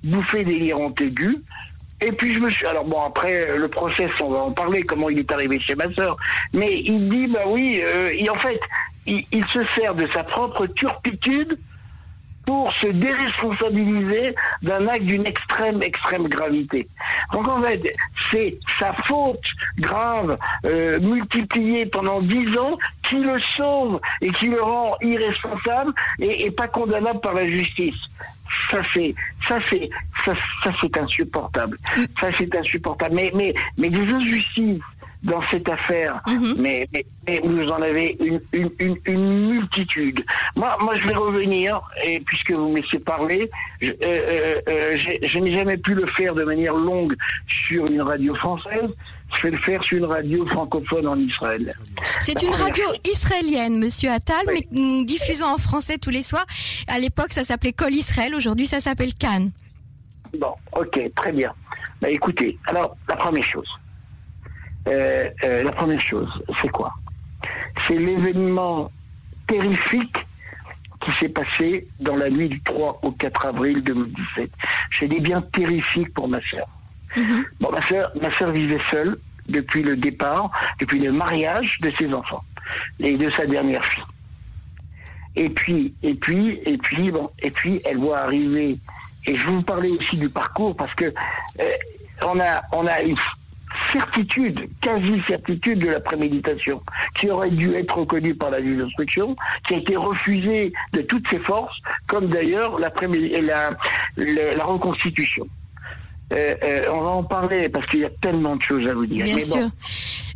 bouffée 0.03 0.45
délirante 0.45 1.01
aiguë. 1.01 1.39
Et 2.01 2.13
puis 2.13 2.35
je 2.35 2.41
me 2.41 2.51
suis. 2.51 2.67
Alors 2.67 2.85
bon, 2.85 3.03
après 3.03 3.57
le 3.57 3.69
procès, 3.69 4.09
on 4.21 4.31
va 4.31 4.39
en 4.39 4.53
parler, 4.53 4.83
comment 4.83 5.09
il 5.09 5.21
est 5.21 5.33
arrivé 5.33 5.59
chez 5.61 5.75
ma 5.75 5.93
sœur. 5.95 6.17
Mais 6.53 6.81
il 6.81 7.09
dit, 7.09 7.27
bah 7.29 7.45
oui, 7.47 7.81
euh, 7.85 8.13
en 8.31 8.39
fait, 8.39 8.61
il, 9.07 9.45
se 9.49 9.65
sert 9.75 9.95
de 9.95 10.07
sa 10.09 10.25
propre 10.25 10.67
turpitude 10.67 11.59
pour 12.47 12.71
se 12.75 12.89
déresponsabiliser 12.89 14.35
d'un 14.61 14.87
acte 14.87 15.05
d'une 15.05 15.27
extrême, 15.27 15.83
extrême 15.83 16.29
gravité. 16.29 16.87
Donc 17.33 17.49
en 17.49 17.63
fait, 17.63 17.83
c'est 18.31 18.59
sa 18.79 18.93
faute 19.05 19.47
grave 19.79 20.37
euh, 20.67 21.01
multipliée 21.01 21.87
pendant 21.87 22.21
dix 22.21 22.57
ans 22.59 22.77
qui 23.03 23.17
le 23.17 23.41
sauve 23.41 23.99
et 24.21 24.31
qui 24.31 24.49
le 24.49 24.63
rend 24.63 24.97
irresponsable 25.01 25.95
et, 26.19 26.47
et 26.47 26.51
pas 26.51 26.69
condamnable 26.69 27.21
par 27.21 27.33
la 27.33 27.47
justice 27.47 27.97
ça 28.71 28.81
c'est 28.93 29.15
ça 29.47 29.59
c'est 29.69 29.89
ça, 30.25 30.33
ça 30.63 30.73
c'est 30.81 30.99
insupportable. 30.99 31.79
Ça 32.21 32.29
c'est 32.37 32.55
insupportable. 32.57 33.15
Mais 33.15 33.33
mais 33.35 33.55
mais 33.79 33.91
des 33.91 34.13
injustices 34.13 34.81
dans 35.25 35.43
cette 35.49 35.69
affaire, 35.69 36.21
mhm. 36.27 36.57
mais, 36.59 36.89
mais, 36.93 37.41
vous 37.43 37.67
en 37.69 37.81
avez 37.81 38.17
une, 38.21 38.41
une, 38.53 38.71
une, 38.79 38.97
une, 39.07 39.49
multitude. 39.49 40.23
Moi, 40.55 40.77
moi, 40.81 40.95
je 40.97 41.09
vais 41.09 41.15
revenir, 41.15 41.81
et 42.05 42.21
puisque 42.21 42.53
vous 42.53 42.69
me 42.69 42.81
laissez 42.81 42.99
parler, 42.99 43.51
je, 43.81 43.91
euh, 43.91 43.95
euh, 44.03 44.61
euh 44.69 44.99
je 45.23 45.39
n'ai 45.39 45.53
jamais 45.55 45.79
pu 45.79 45.95
le 45.95 46.07
faire 46.09 46.35
de 46.35 46.45
manière 46.45 46.75
longue 46.75 47.15
sur 47.49 47.87
une 47.87 48.03
radio 48.03 48.35
française. 48.35 48.91
Je 49.35 49.43
vais 49.43 49.51
le 49.51 49.59
faire 49.59 49.83
sur 49.83 49.99
une 49.99 50.05
radio 50.05 50.47
francophone 50.47 51.09
en 51.09 51.19
Israël. 51.19 51.69
C'est 52.21 52.41
une 52.43 52.55
radio 52.55 52.85
israélienne, 53.05 53.79
Monsieur 53.79 54.11
Attal, 54.11 54.45
mais 54.47 54.63
nous 54.71 55.05
diffusons 55.05 55.47
en 55.47 55.59
français 55.59 55.99
tous 55.99 56.11
les 56.11 56.23
soirs. 56.23 56.47
À 56.87 56.99
l'époque, 56.99 57.33
ça 57.33 57.43
s'appelait 57.43 57.73
Col 57.73 57.95
Israël. 57.95 58.35
Aujourd'hui, 58.35 58.67
ça 58.67 58.81
s'appelle 58.81 59.15
Cannes. 59.15 59.51
Bon, 60.39 60.55
ok, 60.73 61.01
très 61.17 61.33
bien. 61.33 61.53
Bah, 62.01 62.11
écoutez, 62.11 62.59
alors 62.67 62.97
la 63.09 63.17
première 63.17 63.43
chose, 63.43 63.69
euh, 64.89 65.29
euh, 65.45 65.63
la 65.63 65.73
première 65.73 66.01
chose, 66.01 66.31
c'est 66.61 66.71
quoi? 66.71 66.93
C'est 67.87 67.97
l'événement 67.97 68.91
terrifique 69.47 70.17
qui 71.01 71.13
s'est 71.13 71.29
passé 71.29 71.87
dans 72.01 72.17
la 72.17 72.31
nuit 72.31 72.49
du 72.49 72.61
3 72.63 73.01
au 73.03 73.11
4 73.13 73.47
avril 73.47 73.83
2017. 73.83 74.51
Je 74.91 75.05
dis 75.07 75.21
bien 75.21 75.41
terrifique 75.41 76.13
pour 76.15 76.29
ma 76.29 76.41
sœur. 76.43 76.67
Mhm. 77.17 77.45
Bon, 77.61 77.71
ma 77.71 77.83
sœur, 77.83 78.11
ma 78.21 78.33
sœur 78.33 78.51
vivait 78.51 78.81
seule 78.91 79.17
depuis 79.49 79.83
le 79.83 79.97
départ, 79.97 80.51
depuis 80.81 80.99
le 80.99 81.13
mariage 81.13 81.79
de 81.81 81.93
ses 81.99 82.13
enfants 82.13 82.43
et 82.99 83.17
de 83.17 83.31
sa 83.31 83.47
dernière 83.47 83.85
fille. 83.85 84.03
Et 85.37 85.51
puis, 85.51 85.95
et 86.03 86.15
puis, 86.15 86.61
et 86.65 86.79
puis, 86.79 87.11
bon, 87.11 87.31
et 87.43 87.51
puis, 87.51 87.81
elle 87.85 87.99
voit 87.99 88.19
arriver. 88.21 88.79
Et 89.27 89.37
je 89.37 89.47
vais 89.47 89.53
vous 89.53 89.63
parler 89.63 89.91
aussi 89.91 90.17
du 90.17 90.29
parcours 90.29 90.77
parce 90.77 90.95
que 90.95 91.07
euh, 91.07 91.71
on 92.23 92.39
a, 92.41 92.63
on 92.73 92.87
a 92.87 93.03
une 93.03 93.17
certitude, 93.93 94.69
quasi-certitude 94.81 95.79
de 95.81 95.89
la 95.89 96.01
préméditation, 96.01 96.83
qui 97.15 97.31
aurait 97.31 97.51
dû 97.51 97.75
être 97.75 97.99
reconnue 97.99 98.35
par 98.35 98.51
la 98.51 98.63
juge 98.63 98.79
d'instruction, 98.79 99.37
qui 99.67 99.75
a 99.75 99.77
été 99.79 99.97
refusée 99.97 100.73
de 100.93 101.03
toutes 101.03 101.29
ses 101.29 101.39
forces, 101.39 101.77
comme 102.07 102.29
d'ailleurs 102.29 102.79
la, 102.79 102.93
la, 103.41 103.71
la, 104.17 104.65
reconstitution. 104.65 105.47
Euh, 106.33 106.55
euh, 106.63 106.83
on 106.91 107.01
va 107.01 107.11
en 107.11 107.23
parler 107.23 107.69
parce 107.69 107.87
qu'il 107.87 108.01
y 108.01 108.05
a 108.05 108.11
tellement 108.11 108.57
de 108.57 108.63
choses 108.63 108.89
à 108.89 108.95
vous 108.95 109.07
dire. 109.07 109.25
Bien 109.25 109.39
sûr. 109.39 109.69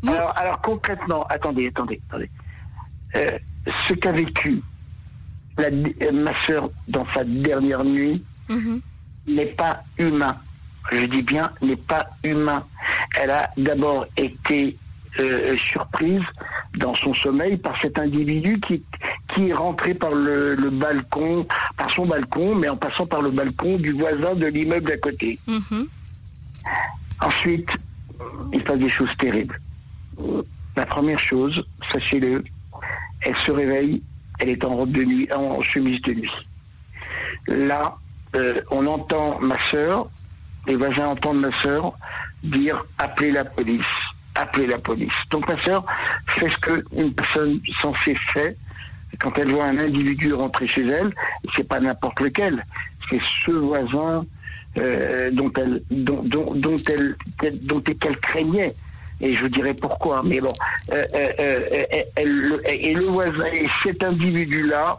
alors, 0.06 0.36
alors, 0.36 0.60
concrètement, 0.60 1.26
attendez, 1.28 1.68
attendez, 1.68 2.00
attendez. 2.08 2.30
Euh, 3.16 3.38
ce 3.86 3.94
qu'a 3.94 4.12
vécu 4.12 4.60
la, 5.56 5.70
ma 6.12 6.32
sœur 6.44 6.70
dans 6.88 7.06
sa 7.14 7.24
dernière 7.24 7.84
nuit 7.84 8.22
mhm. 8.48 8.80
n'est 9.26 9.46
pas 9.46 9.82
humain 9.98 10.36
je 10.92 11.04
dis 11.06 11.22
bien, 11.22 11.50
n'est 11.60 11.76
pas 11.76 12.06
humain. 12.24 12.64
Elle 13.20 13.30
a 13.30 13.50
d'abord 13.56 14.06
été 14.16 14.76
euh, 15.18 15.56
surprise 15.56 16.22
dans 16.76 16.94
son 16.94 17.14
sommeil 17.14 17.56
par 17.56 17.80
cet 17.80 17.98
individu 17.98 18.60
qui, 18.60 18.82
qui 19.34 19.48
est 19.48 19.54
rentré 19.54 19.94
par 19.94 20.10
le, 20.12 20.56
balcon, 20.70 21.46
par 21.76 21.90
son 21.90 22.06
balcon, 22.06 22.54
mais 22.54 22.70
en 22.70 22.76
passant 22.76 23.06
par 23.06 23.22
le 23.22 23.30
balcon 23.30 23.76
du 23.76 23.92
voisin 23.92 24.34
de 24.34 24.46
l'immeuble 24.46 24.92
à 24.92 24.96
côté. 24.98 25.38
Mm-hmm. 25.48 25.86
Ensuite, 27.20 27.70
il 28.52 28.62
passe 28.62 28.78
des 28.78 28.88
choses 28.88 29.10
terribles. 29.18 29.60
La 30.76 30.86
première 30.86 31.18
chose, 31.18 31.66
sachez-le, 31.90 32.44
elle 33.22 33.36
se 33.36 33.50
réveille, 33.50 34.02
elle 34.38 34.50
est 34.50 34.64
en 34.64 34.76
robe 34.76 34.92
de 34.92 35.02
nuit, 35.02 35.28
en 35.32 35.60
chemise 35.62 36.00
de 36.02 36.14
nuit. 36.14 36.30
Là, 37.48 37.96
euh, 38.36 38.60
on 38.70 38.86
entend 38.86 39.40
ma 39.40 39.58
sœur 39.70 40.08
les 40.68 40.76
voisins 40.76 41.06
entendent 41.06 41.40
ma 41.40 41.52
sœur 41.60 41.92
dire 42.42 42.84
appelez 42.98 43.32
la 43.32 43.44
police, 43.44 43.86
appelez 44.34 44.66
la 44.66 44.78
police. 44.78 45.14
Donc 45.30 45.48
ma 45.48 45.60
sœur 45.62 45.84
fait 46.26 46.50
ce 46.50 46.58
qu'une 46.58 47.12
personne 47.12 47.60
censée 47.80 48.14
fait 48.32 48.56
quand 49.18 49.36
elle 49.38 49.50
voit 49.50 49.64
un 49.64 49.78
individu 49.78 50.32
rentrer 50.32 50.68
chez 50.68 50.86
elle, 50.86 51.12
c'est 51.56 51.66
pas 51.66 51.80
n'importe 51.80 52.20
lequel, 52.20 52.64
c'est 53.08 53.20
ce 53.44 53.50
voisin 53.50 54.24
euh, 54.76 55.30
dont 55.32 55.50
elle 55.56 55.82
dont, 55.90 56.22
dont, 56.22 56.54
dont 56.54 56.76
elle 56.86 57.16
dont 57.62 57.82
craignait. 58.22 58.74
Et 59.20 59.34
je 59.34 59.42
vous 59.42 59.48
dirai 59.48 59.74
pourquoi. 59.74 60.22
Mais 60.24 60.40
bon, 60.40 60.52
euh, 60.92 61.04
euh, 61.14 61.84
elle, 62.14 62.60
et 62.66 62.94
le 62.94 63.06
voisin, 63.06 63.46
et 63.46 63.66
cet 63.82 64.04
individu-là, 64.04 64.98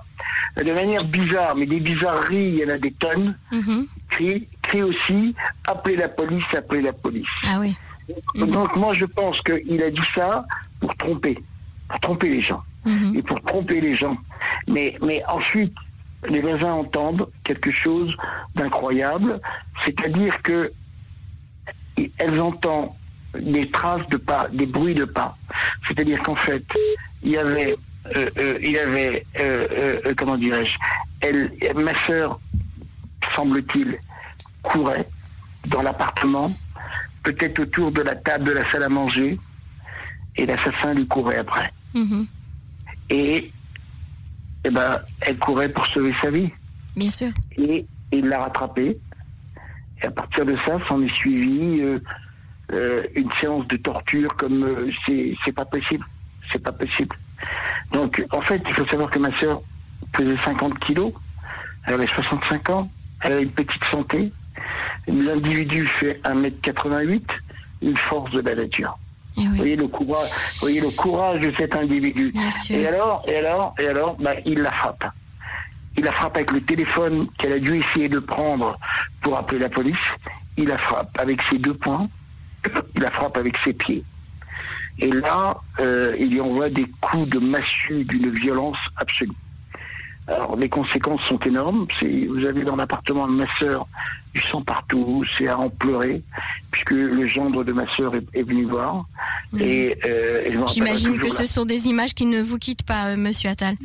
de 0.58 0.74
manière 0.74 1.06
bizarre, 1.06 1.56
mais 1.56 1.66
des 1.66 1.80
bizarreries, 1.80 2.50
il 2.50 2.56
y 2.56 2.66
en 2.66 2.70
a 2.70 2.78
des 2.78 2.92
tonnes, 2.92 3.38
mm-hmm. 3.54 3.86
crie, 4.10 4.48
crie 4.70 4.84
aussi 4.84 5.36
appelez 5.66 5.96
la 5.96 6.10
police, 6.10 6.44
appelez 6.56 6.82
la 6.82 6.94
police. 6.94 7.28
Ah 7.48 7.60
oui. 7.60 7.76
Donc 8.36 8.76
moi 8.76 8.94
je 8.94 9.06
pense 9.06 9.40
qu'il 9.42 9.84
a 9.84 9.90
dit 9.90 10.08
ça 10.16 10.46
pour 10.80 10.96
tromper, 10.96 11.38
pour 11.90 12.00
tromper 12.00 12.30
les 12.30 12.42
gens. 12.42 12.64
Mm-hmm. 12.86 13.18
Et 13.18 13.22
pour 13.22 13.42
tromper 13.42 13.82
les 13.82 13.96
gens. 13.96 14.18
Mais, 14.68 14.96
mais 15.02 15.22
ensuite, 15.28 15.76
les 16.28 16.40
voisins 16.40 16.72
entendent 16.72 17.28
quelque 17.44 17.72
chose 17.72 18.16
d'incroyable, 18.56 19.40
c'est-à-dire 19.84 20.42
que 20.42 20.72
elles 22.18 22.40
entendent 22.40 22.92
des 23.38 23.70
traces 23.70 24.08
de 24.08 24.18
pas, 24.18 24.48
des 24.52 24.66
bruits 24.66 24.96
de 24.96 25.06
pas. 25.06 25.38
C'est-à-dire 25.88 26.24
qu'en 26.24 26.36
fait, 26.36 26.64
il 27.22 27.32
y 27.32 27.38
avait 27.38 27.76
euh, 28.16 28.30
euh, 28.38 28.58
il 28.62 28.78
avait, 28.78 29.26
euh, 29.40 30.14
comment 30.18 30.38
dirais-je, 30.38 30.78
elle, 31.22 31.52
ma 31.76 31.94
sœur, 32.06 32.40
semble-t-il, 33.36 34.00
courait 34.62 35.08
dans 35.68 35.82
l'appartement, 35.82 36.52
peut-être 37.24 37.60
autour 37.60 37.92
de 37.92 38.02
la 38.02 38.16
table 38.16 38.46
de 38.46 38.52
la 38.52 38.70
salle 38.72 38.84
à 38.84 38.90
manger, 38.90 39.38
et 40.36 40.46
l'assassin 40.46 40.94
lui 40.94 41.08
courait 41.08 41.38
après. 41.38 41.72
Mm-hmm. 41.96 42.28
Et, 43.10 43.52
eh 44.66 44.70
ben, 44.70 45.00
elle 45.22 45.38
courait 45.38 45.70
pour 45.70 45.86
sauver 45.88 46.14
sa 46.22 46.30
vie. 46.30 46.50
Bien 46.96 47.10
sûr. 47.10 47.32
Et, 47.58 47.86
il 48.12 48.28
l'a 48.28 48.40
rattrapée. 48.40 48.98
Et 50.02 50.06
à 50.06 50.12
partir 50.12 50.46
de 50.46 50.56
ça, 50.66 50.80
s'en 50.88 51.02
est 51.04 51.14
suivi 51.14 51.82
une 52.72 53.32
séance 53.40 53.68
de 53.68 53.78
torture 53.78 54.36
comme 54.36 54.92
c'est 55.06 55.52
pas 55.54 55.66
possible. 55.66 56.06
C'est 56.52 56.64
pas 56.64 56.72
possible. 56.72 57.16
Donc, 57.92 58.24
en 58.32 58.42
fait, 58.42 58.62
il 58.68 58.74
faut 58.74 58.86
savoir 58.88 59.10
que 59.10 59.20
ma 59.20 59.36
sœur 59.38 59.62
pesait 60.14 60.38
50 60.44 60.80
kilos, 60.80 61.14
elle 61.86 61.96
avait 61.96 62.08
65 62.08 62.70
ans, 62.70 62.92
elle 63.22 63.34
a 63.34 63.40
une 63.40 63.52
petite 63.52 63.84
santé. 63.86 64.32
L'individu 65.08 65.88
fait 65.88 66.20
1m88, 66.24 67.22
une 67.82 67.98
force 67.98 68.32
de 68.32 68.42
la 68.42 68.56
nature. 68.56 68.98
Eh 69.38 69.42
vous, 69.42 69.56
voyez 69.56 69.76
le 69.76 69.88
courage, 69.88 70.30
voyez 70.60 70.82
le 70.82 70.90
courage 70.90 71.42
de 71.42 71.52
cet 71.58 71.76
individu. 71.76 72.34
Et 72.70 72.88
alors, 72.88 73.24
et 73.28 73.38
alors, 73.38 73.74
et 73.80 73.88
alors, 73.88 74.16
bah, 74.20 74.34
il 74.46 74.60
la 74.60 74.72
frappe. 74.72 75.06
Il 75.98 76.04
la 76.04 76.12
frappe 76.12 76.36
avec 76.36 76.52
le 76.52 76.62
téléphone 76.62 77.28
qu'elle 77.38 77.54
a 77.54 77.60
dû 77.60 77.78
essayer 77.78 78.10
de 78.10 78.20
prendre 78.20 78.78
pour 79.22 79.38
appeler 79.38 79.60
la 79.60 79.70
police. 79.70 79.98
Il 80.58 80.68
la 80.68 80.78
frappe 80.78 81.10
avec 81.18 81.42
ses 81.44 81.58
deux 81.58 81.74
poings. 81.74 82.10
Il 82.96 83.02
la 83.02 83.12
frappe 83.12 83.38
avec 83.38 83.58
ses 83.64 83.72
pieds. 83.72 84.04
Et 85.00 85.12
là, 85.12 85.56
euh, 85.80 86.14
il 86.20 86.34
y 86.34 86.42
envoie 86.42 86.70
des 86.70 86.86
coups 87.00 87.30
de 87.30 87.40
massue 87.40 88.04
d'une 88.04 88.32
violence 88.32 88.78
absolue. 88.98 89.32
Alors 90.30 90.56
les 90.56 90.70
conséquences 90.70 91.22
sont 91.24 91.40
énormes. 91.40 91.88
Vous 92.02 92.46
avez 92.46 92.64
dans 92.64 92.76
l'appartement 92.76 93.28
de 93.28 93.34
ma 93.34 93.58
sœur 93.58 93.88
du 94.34 94.42
sang 94.42 94.62
partout, 94.62 95.26
c'est 95.38 95.48
à 95.48 95.58
en 95.58 95.70
pleurer, 95.70 96.22
puisque 96.72 96.92
le 96.92 97.26
gendre 97.26 97.64
de 97.64 97.74
ma 97.74 97.92
sœur 97.96 98.14
est, 98.16 98.44
venu 98.44 98.66
voir. 98.66 99.06
Et, 99.60 99.98
euh, 100.06 100.66
J'imagine 100.68 101.20
que 101.20 101.32
ce 101.32 101.48
sont 101.48 101.66
des 101.66 101.88
images 101.88 102.14
qui 102.14 102.28
ne 102.28 102.42
vous 102.42 102.60
quittent 102.60 102.84
pas, 102.84 103.08
euh, 103.08 103.16
Monsieur 103.16 103.50
Attal. 103.50 103.76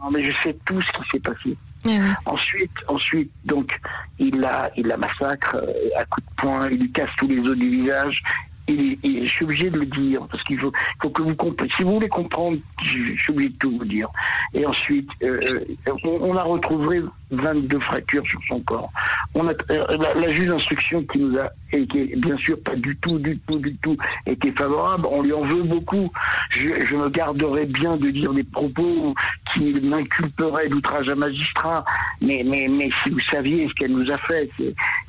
Non, 0.00 0.10
mais 0.12 0.22
je 0.22 0.30
sais 0.40 0.56
tout 0.64 0.80
ce 0.80 0.92
qui 0.92 1.10
s'est 1.10 1.20
passé. 1.20 1.56
Eh 1.84 1.98
ensuite, 2.26 2.70
ensuite, 2.86 3.30
donc, 3.44 3.76
il 4.20 4.38
la, 4.38 4.70
il 4.76 4.86
la 4.86 4.96
massacre 4.96 5.56
à 5.96 6.04
coups 6.04 6.26
de 6.26 6.34
poing, 6.36 6.68
il 6.70 6.78
lui 6.78 6.92
casse 6.92 7.10
tous 7.16 7.26
les 7.26 7.40
os 7.40 7.56
du 7.56 7.68
visage, 7.68 8.22
je 8.68 9.26
suis 9.26 9.44
obligé 9.44 9.70
de 9.70 9.78
le 9.78 9.86
dire, 9.86 10.26
parce 10.30 10.42
qu'il 10.44 10.58
faut, 10.58 10.70
que 11.10 11.22
vous 11.22 11.34
compreniez. 11.34 11.72
Si 11.76 11.82
vous 11.82 11.94
voulez 11.94 12.08
comprendre, 12.08 12.58
je, 12.82 13.12
suis 13.16 13.32
obligé 13.32 13.50
de 13.50 13.58
tout 13.58 13.78
vous 13.78 13.84
dire. 13.84 14.08
Et 14.54 14.66
ensuite, 14.66 15.08
euh, 15.22 15.40
euh, 15.88 15.92
on, 16.04 16.36
a 16.36 16.42
retrouvé 16.42 17.02
22 17.30 17.80
fractures 17.80 18.26
sur 18.26 18.40
son 18.48 18.60
corps. 18.60 18.90
On 19.34 19.48
a, 19.48 19.52
euh, 19.70 19.96
la, 20.14 20.30
juge 20.30 20.48
d'instruction 20.48 21.02
qui 21.02 21.18
nous 21.18 21.38
a, 21.38 21.48
et 21.72 21.86
qui 21.86 21.98
est 21.98 22.16
bien 22.16 22.36
sûr 22.38 22.58
pas 22.62 22.74
du 22.74 22.96
tout, 22.96 23.18
du 23.18 23.38
tout, 23.46 23.58
du 23.58 23.74
tout, 23.76 23.96
été 24.26 24.50
favorable, 24.52 25.06
on 25.10 25.22
lui 25.22 25.32
en 25.32 25.42
veut 25.42 25.62
beaucoup. 25.62 26.10
Je, 26.50 26.94
me 26.96 27.08
garderai 27.10 27.66
bien 27.66 27.96
de 27.96 28.10
dire 28.10 28.32
des 28.32 28.44
propos 28.44 29.14
qui 29.52 29.74
m'inculperaient 29.80 30.68
d'outrage 30.68 31.08
à 31.08 31.14
magistrat, 31.14 31.84
mais, 32.20 32.42
mais, 32.44 32.66
mais 32.68 32.90
si 33.02 33.10
vous 33.10 33.20
saviez 33.20 33.68
ce 33.68 33.74
qu'elle 33.74 33.92
nous 33.92 34.10
a 34.10 34.18
fait, 34.18 34.50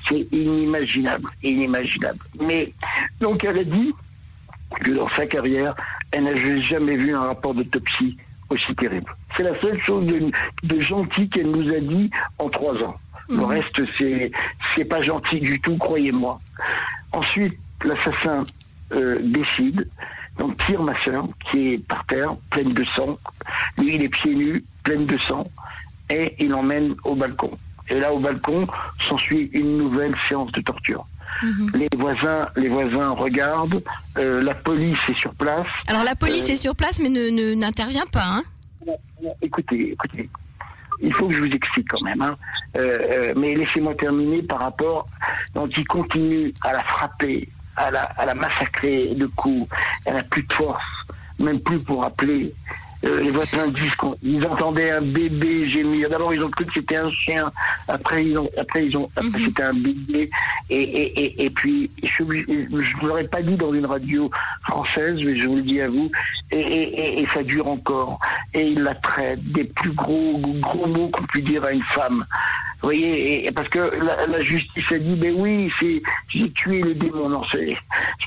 c'est 0.08 0.28
inimaginable, 0.32 1.30
inimaginable. 1.44 2.20
Mais, 2.40 2.74
donc, 3.20 3.44
elle 3.44 3.60
a 3.60 3.64
dit 3.64 3.94
que 4.82 4.92
dans 4.92 5.10
sa 5.10 5.26
carrière, 5.26 5.76
elle 6.12 6.24
n'a 6.26 6.36
jamais 6.62 6.96
vu 6.96 7.16
un 7.16 7.22
rapport 7.22 7.54
d'autopsie 7.54 8.18
aussi 8.50 8.76
terrible. 8.76 9.12
C'est 9.40 9.46
la 9.46 9.62
seule 9.62 9.82
chose 9.82 10.06
de, 10.64 10.80
gentil 10.82 11.30
qu'elle 11.30 11.50
nous 11.50 11.74
a 11.74 11.80
dit 11.80 12.12
en 12.40 12.50
trois 12.50 12.76
ans. 12.84 12.96
Le 13.30 13.38
mhm. 13.38 13.46
reste, 13.46 13.82
c'est 13.98 14.32
c'est 14.76 14.84
pas 14.84 15.00
gentil 15.00 15.40
du 15.40 15.62
tout, 15.62 15.78
croyez-moi. 15.78 16.42
Ensuite, 17.14 17.54
l'assassin 17.86 18.44
euh, 18.92 19.18
décide, 19.22 19.88
donc 20.38 20.58
tire 20.66 20.84
ma 20.84 21.00
soeur, 21.00 21.26
qui 21.50 21.76
est 21.76 21.88
par 21.88 22.06
terre, 22.08 22.36
pleine 22.50 22.74
de 22.74 22.84
sang. 22.94 23.18
Lui, 23.78 23.96
il 23.96 24.04
est 24.04 24.10
pieds 24.10 24.36
nus, 24.36 24.62
pleine 24.84 25.06
de 25.06 25.18
sang, 25.20 25.50
et 26.10 26.36
il 26.40 26.50
l'emmène 26.50 26.96
au 27.06 27.16
balcon. 27.16 27.58
Et 27.88 27.98
là, 27.98 28.12
au 28.12 28.20
balcon, 28.20 28.68
s'ensuit 29.08 29.50
une 29.54 29.78
nouvelle 29.78 30.16
séance 30.28 30.52
de 30.52 30.60
torture. 30.60 31.06
Mhm. 31.44 31.72
Les 31.76 31.88
voisins, 31.96 32.50
les 32.58 32.68
voisins 32.68 33.12
regardent. 33.12 33.82
Euh, 34.18 34.44
la 34.44 34.54
police 34.54 35.00
est 35.08 35.18
sur 35.18 35.34
place. 35.36 35.68
Alors 35.88 36.04
la 36.04 36.16
police 36.16 36.50
euh, 36.50 36.54
est 36.54 36.58
sur 36.58 36.76
place, 36.76 37.00
mais 37.00 37.08
ne 37.08 37.54
n'intervient 37.54 38.08
pas. 38.12 38.26
Hein 38.26 38.44
écoutez, 39.42 39.92
écoutez. 39.92 40.30
Il 41.02 41.14
faut 41.14 41.28
que 41.28 41.34
je 41.34 41.40
vous 41.40 41.52
explique 41.52 41.88
quand 41.90 42.02
même. 42.02 42.22
Hein. 42.22 42.36
Euh, 42.76 43.34
mais 43.36 43.56
laissez-moi 43.56 43.96
terminer 43.96 44.42
par 44.44 44.60
rapport. 44.60 45.08
Donc 45.54 45.78
il 45.78 45.88
continue 45.88 46.54
à 46.62 46.74
la 46.74 46.84
frapper, 46.84 47.48
à 47.76 47.90
la, 47.90 48.04
à 48.04 48.26
la 48.26 48.34
massacrer 48.34 49.16
de 49.16 49.26
coups. 49.28 49.70
Elle 50.06 50.16
n'a 50.16 50.24
plus 50.24 50.44
de 50.44 50.54
force, 50.54 50.84
même 51.40 51.62
plus 51.62 51.80
pour 51.80 52.04
appeler 52.04 52.54
euh, 53.06 53.22
les 53.22 53.32
voisins 53.32 53.68
disent 53.70 53.96
qu'ils 53.96 54.46
entendaient 54.46 54.92
un 54.92 55.02
bébé 55.02 55.68
gémir. 55.68 56.10
D'abord, 56.10 56.34
ils 56.34 56.44
ont 56.44 56.50
cru 56.50 56.66
que 56.66 56.74
c'était 56.74 56.98
un 56.98 57.10
chien. 57.10 57.52
Après, 57.88 58.26
ils 58.26 58.38
ont, 58.38 58.50
après, 58.58 58.86
ils 58.88 58.98
ont, 58.98 59.10
mhm. 59.22 59.32
c'était 59.46 59.64
un 59.64 59.74
bébé. 59.74 60.30
Et, 60.70 60.82
et, 60.82 61.20
et, 61.20 61.46
et 61.46 61.50
puis, 61.50 61.90
je 62.04 62.24
ne 62.24 63.08
l'aurais 63.08 63.28
pas 63.28 63.42
dit 63.42 63.56
dans 63.56 63.74
une 63.74 63.86
radio 63.86 64.30
française, 64.64 65.16
mais 65.24 65.36
je 65.38 65.48
vous 65.48 65.56
le 65.56 65.62
dis 65.62 65.82
à 65.82 65.88
vous. 65.88 66.12
Et, 66.52 67.22
et 67.22 67.28
ça 67.34 67.44
dure 67.44 67.68
encore. 67.68 68.20
Et 68.54 68.68
ils 68.68 68.82
la 68.82 68.96
traitent 68.96 69.44
des 69.52 69.64
plus 69.64 69.92
gros, 69.92 70.38
gros 70.38 70.88
mots 70.88 71.10
qu'on 71.10 71.24
puisse 71.24 71.46
dire 71.46 71.64
à 71.64 71.72
une 71.72 71.84
femme. 71.84 72.26
Vous 72.82 72.88
voyez, 72.88 73.46
et, 73.46 73.52
parce 73.52 73.68
que 73.68 73.80
la, 73.80 74.42
justice 74.42 74.90
a 74.92 74.98
dit, 74.98 75.16
ben 75.16 75.34
oui, 75.38 75.70
c'est 75.80 76.02
j'ai 76.30 76.50
tué 76.52 76.82
le 76.82 76.94
démon. 76.96 77.28
Non, 77.28 77.44
je 77.44 77.58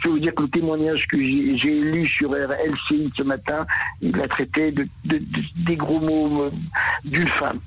peux 0.03 0.11
vous 0.11 0.19
dire 0.19 0.35
que 0.35 0.43
le 0.43 0.49
témoignage 0.49 1.07
que 1.07 1.17
j'ai 1.19 1.81
lu 1.81 2.05
sur 2.05 2.35
LCI 2.35 3.11
ce 3.17 3.23
matin, 3.23 3.67
il 4.03 4.21
a 4.21 4.29
traité 4.29 4.62
de, 4.71 4.87
des 5.05 5.77
gros 5.77 6.01
mots 6.01 6.51
d'une 7.05 7.29
femme. 7.29 7.61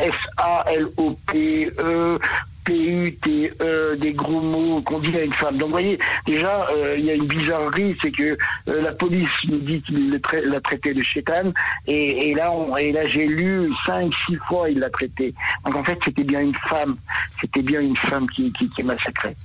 S-A-L-O-P-E, 0.00 2.18
P-U-T-E, 2.66 3.96
des 3.96 4.12
gros 4.12 4.40
mots 4.40 4.82
qu'on 4.82 4.98
dit 4.98 5.16
à 5.16 5.22
une 5.22 5.32
femme. 5.32 5.56
Donc, 5.56 5.68
vous 5.68 5.72
voyez, 5.72 5.98
déjà, 6.26 6.66
euh, 6.70 6.96
il 6.98 7.04
y 7.04 7.10
a 7.10 7.14
une 7.14 7.26
bizarrerie, 7.26 7.96
c'est 8.02 8.10
que 8.10 8.36
euh, 8.68 8.82
la 8.82 8.92
police 8.92 9.30
nous 9.48 9.58
dit 9.58 9.80
qu'il 9.82 10.10
l'a 10.10 10.60
traité 10.60 10.92
de 10.92 11.00
chétane, 11.00 11.52
et, 11.86 12.34
là, 12.34 12.52
là 12.92 13.08
j'ai 13.08 13.26
lu 13.26 13.70
cinq, 13.86 14.12
six 14.26 14.36
fois 14.48 14.68
il 14.68 14.80
l'a 14.80 14.90
traité. 14.90 15.32
Donc, 15.64 15.76
en 15.76 15.84
fait, 15.84 15.96
c'était 16.04 16.24
bien 16.24 16.40
une 16.40 16.56
femme, 16.68 16.96
c'était 17.40 17.62
bien 17.62 17.80
une 17.80 17.96
femme 17.96 18.28
qui, 18.30 18.52
qui, 18.52 18.68
qui 18.68 18.82
massacrait. 18.82 19.36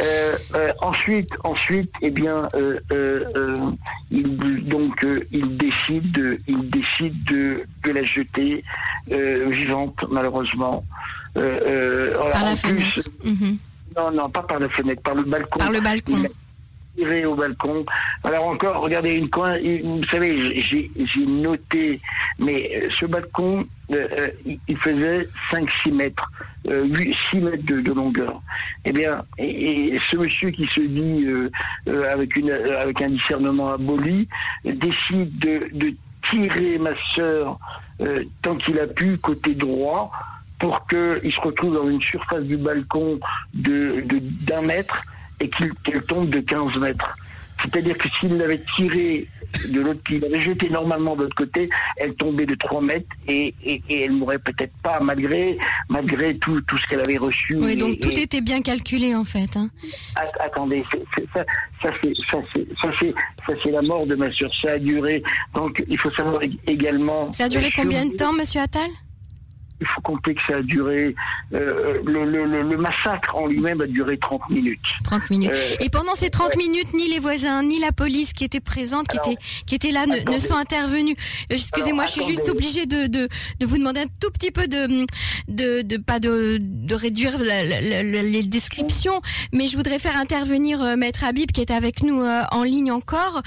Euh, 0.00 0.72
ensuite, 0.80 1.30
ensuite, 1.42 1.90
eh 2.02 2.10
bien, 2.10 2.48
il, 4.10 4.68
donc, 4.68 5.04
il 5.32 5.56
décide, 5.56 6.38
il 6.46 6.70
décide 6.70 7.24
de, 7.24 7.64
de 7.82 7.90
la 7.90 8.02
jeter 8.04 8.62
vivante, 9.08 10.04
malheureusement. 10.10 10.84
La 12.50 12.56
fenêtre. 12.56 13.02
Mhm. 13.24 13.58
Non, 13.96 14.10
non, 14.10 14.28
pas 14.28 14.42
par 14.42 14.58
la 14.58 14.68
fenêtre, 14.68 15.02
par 15.02 15.14
le 15.14 15.22
balcon. 15.22 15.58
Par 15.58 15.72
le 15.72 15.80
balcon. 15.80 16.22
Tiré 16.96 17.24
au 17.26 17.34
balcon. 17.34 17.84
Alors 18.24 18.46
encore, 18.46 18.80
regardez 18.80 19.14
une 19.14 19.28
coin. 19.28 19.56
Vous 19.82 20.02
savez, 20.10 20.60
j'ai 20.60 21.26
noté, 21.26 22.00
mais 22.38 22.70
euh, 22.74 22.88
ce 22.90 23.06
balcon, 23.06 23.66
il 24.66 24.76
faisait 24.76 25.26
5-6 25.50 25.92
mètres, 25.92 26.30
6 26.64 27.36
mètres 27.36 27.64
de, 27.66 27.92
longueur. 27.92 28.40
Eh 28.84 28.92
bien, 28.92 29.22
et, 29.38 29.98
ce 30.10 30.16
monsieur 30.16 30.50
qui 30.50 30.64
se 30.66 30.80
dit 30.80 31.26
avec, 32.10 32.36
une, 32.36 32.50
avec 32.50 33.00
un 33.02 33.10
discernement 33.10 33.72
aboli 33.72 34.26
décide 34.64 35.38
de, 35.38 35.68
de 35.72 35.94
tirer 36.30 36.78
ma 36.78 36.90
sœur 37.14 37.58
tant 38.42 38.56
qu'il 38.56 38.78
a 38.80 38.86
pu 38.86 39.18
côté 39.18 39.54
droit 39.54 40.10
pour 40.58 40.86
qu'il 40.86 41.32
se 41.32 41.40
retrouve 41.40 41.74
dans 41.74 41.88
une 41.88 42.02
surface 42.02 42.44
du 42.44 42.56
balcon 42.56 43.18
de 43.54 44.04
d'un 44.46 44.62
mètre 44.62 45.02
et 45.40 45.50
qu'elle 45.50 46.02
tombe 46.02 46.30
de 46.30 46.40
15 46.40 46.76
mètres. 46.78 47.16
C'est-à-dire 47.62 47.96
que 47.96 48.08
s'il 48.18 48.36
l'avait 48.36 48.60
tiré 48.76 49.26
de 49.70 49.80
l'autre, 49.80 50.00
il 50.10 50.22
avait 50.24 50.40
jeté 50.40 50.68
normalement 50.68 51.16
de 51.16 51.22
l'autre 51.22 51.36
côté, 51.36 51.70
elle 51.96 52.14
tombait 52.14 52.44
de 52.44 52.54
3 52.54 52.82
mètres 52.82 53.06
et, 53.28 53.54
et, 53.64 53.82
et 53.88 54.02
elle 54.02 54.12
mourrait 54.12 54.38
peut-être 54.38 54.72
pas 54.82 55.00
malgré, 55.00 55.56
malgré 55.88 56.36
tout, 56.36 56.60
tout 56.62 56.76
ce 56.76 56.86
qu'elle 56.86 57.00
avait 57.00 57.16
reçu. 57.16 57.56
Oui, 57.58 57.76
donc 57.76 57.98
tout 58.00 58.10
était 58.18 58.42
bien 58.42 58.60
calculé 58.60 59.14
en 59.14 59.24
fait. 59.24 59.56
Hein. 59.56 59.70
Attendez, 60.40 60.84
ça, 61.32 61.44
ça 61.82 61.90
c'est 63.62 63.70
la 63.70 63.82
mort 63.82 64.06
de 64.06 64.14
ma 64.14 64.30
soeur. 64.32 64.54
Ça 64.54 64.72
a 64.72 64.78
duré. 64.78 65.22
Donc 65.54 65.82
il 65.88 65.98
faut 65.98 66.10
savoir 66.10 66.42
également. 66.66 67.32
Ça 67.32 67.44
a 67.44 67.48
duré 67.48 67.70
combien 67.74 68.06
de 68.06 68.14
temps, 68.14 68.32
Monsieur 68.32 68.60
Attal? 68.60 68.90
Il 69.80 69.86
faut 69.86 70.00
compter 70.00 70.34
que 70.34 70.42
ça 70.46 70.56
a 70.56 70.62
duré, 70.62 71.14
euh, 71.52 72.00
le, 72.04 72.24
le, 72.24 72.62
le, 72.62 72.76
massacre 72.76 73.36
en 73.36 73.46
lui-même 73.46 73.80
a 73.80 73.86
duré 73.86 74.16
30 74.16 74.48
minutes. 74.48 74.80
30 75.04 75.30
minutes. 75.30 75.50
Euh, 75.52 75.76
et 75.80 75.90
pendant 75.90 76.14
ces 76.14 76.30
30 76.30 76.56
minutes, 76.56 76.94
ni 76.94 77.08
les 77.10 77.18
voisins, 77.18 77.62
ni 77.62 77.78
la 77.78 77.92
police 77.92 78.32
qui 78.32 78.44
était 78.44 78.60
présente, 78.60 79.08
qui, 79.08 79.18
était, 79.18 79.36
qui 79.66 79.74
était 79.74 79.92
là, 79.92 80.06
ne, 80.06 80.18
ne, 80.32 80.38
sont 80.38 80.56
intervenus. 80.56 81.16
Euh, 81.52 81.54
excusez-moi, 81.54 82.06
je 82.06 82.12
suis 82.12 82.24
juste 82.24 82.48
obligée 82.48 82.86
de, 82.86 83.06
de, 83.06 83.28
de, 83.60 83.66
vous 83.66 83.76
demander 83.76 84.00
un 84.00 84.06
tout 84.20 84.30
petit 84.30 84.50
peu 84.50 84.66
de, 84.66 85.06
de, 85.48 85.82
de 85.82 85.96
pas 85.98 86.20
de, 86.20 86.58
de 86.60 86.94
réduire 86.94 87.36
les 87.38 88.42
descriptions, 88.44 89.20
mais 89.52 89.68
je 89.68 89.76
voudrais 89.76 89.98
faire 89.98 90.16
intervenir 90.16 90.96
Maître 90.96 91.24
Habib 91.24 91.50
qui 91.50 91.60
est 91.60 91.70
avec 91.70 92.02
nous 92.02 92.22
en 92.22 92.62
ligne 92.62 92.92
encore, 92.92 93.42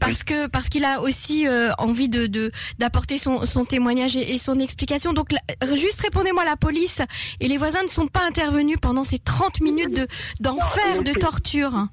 parce 0.00 0.24
que 0.24 0.46
parce 0.46 0.68
qu'il 0.68 0.84
a 0.84 1.00
aussi 1.00 1.46
envie 1.78 2.08
de 2.08 2.50
d'apporter 2.78 3.18
son, 3.18 3.44
son 3.46 3.64
témoignage 3.64 4.16
et, 4.16 4.34
et 4.34 4.38
son 4.38 4.60
explication. 4.60 5.12
Donc 5.12 5.32
juste 5.74 6.00
répondez-moi, 6.02 6.44
la 6.44 6.56
police 6.56 7.00
et 7.40 7.48
les 7.48 7.58
voisins 7.58 7.82
ne 7.82 7.88
sont 7.88 8.08
pas 8.08 8.24
intervenus 8.26 8.78
pendant 8.80 9.04
ces 9.04 9.18
30 9.18 9.60
minutes 9.60 9.94
de, 9.94 10.06
d'enfer, 10.40 11.02
de 11.02 11.12
torture 11.12 11.88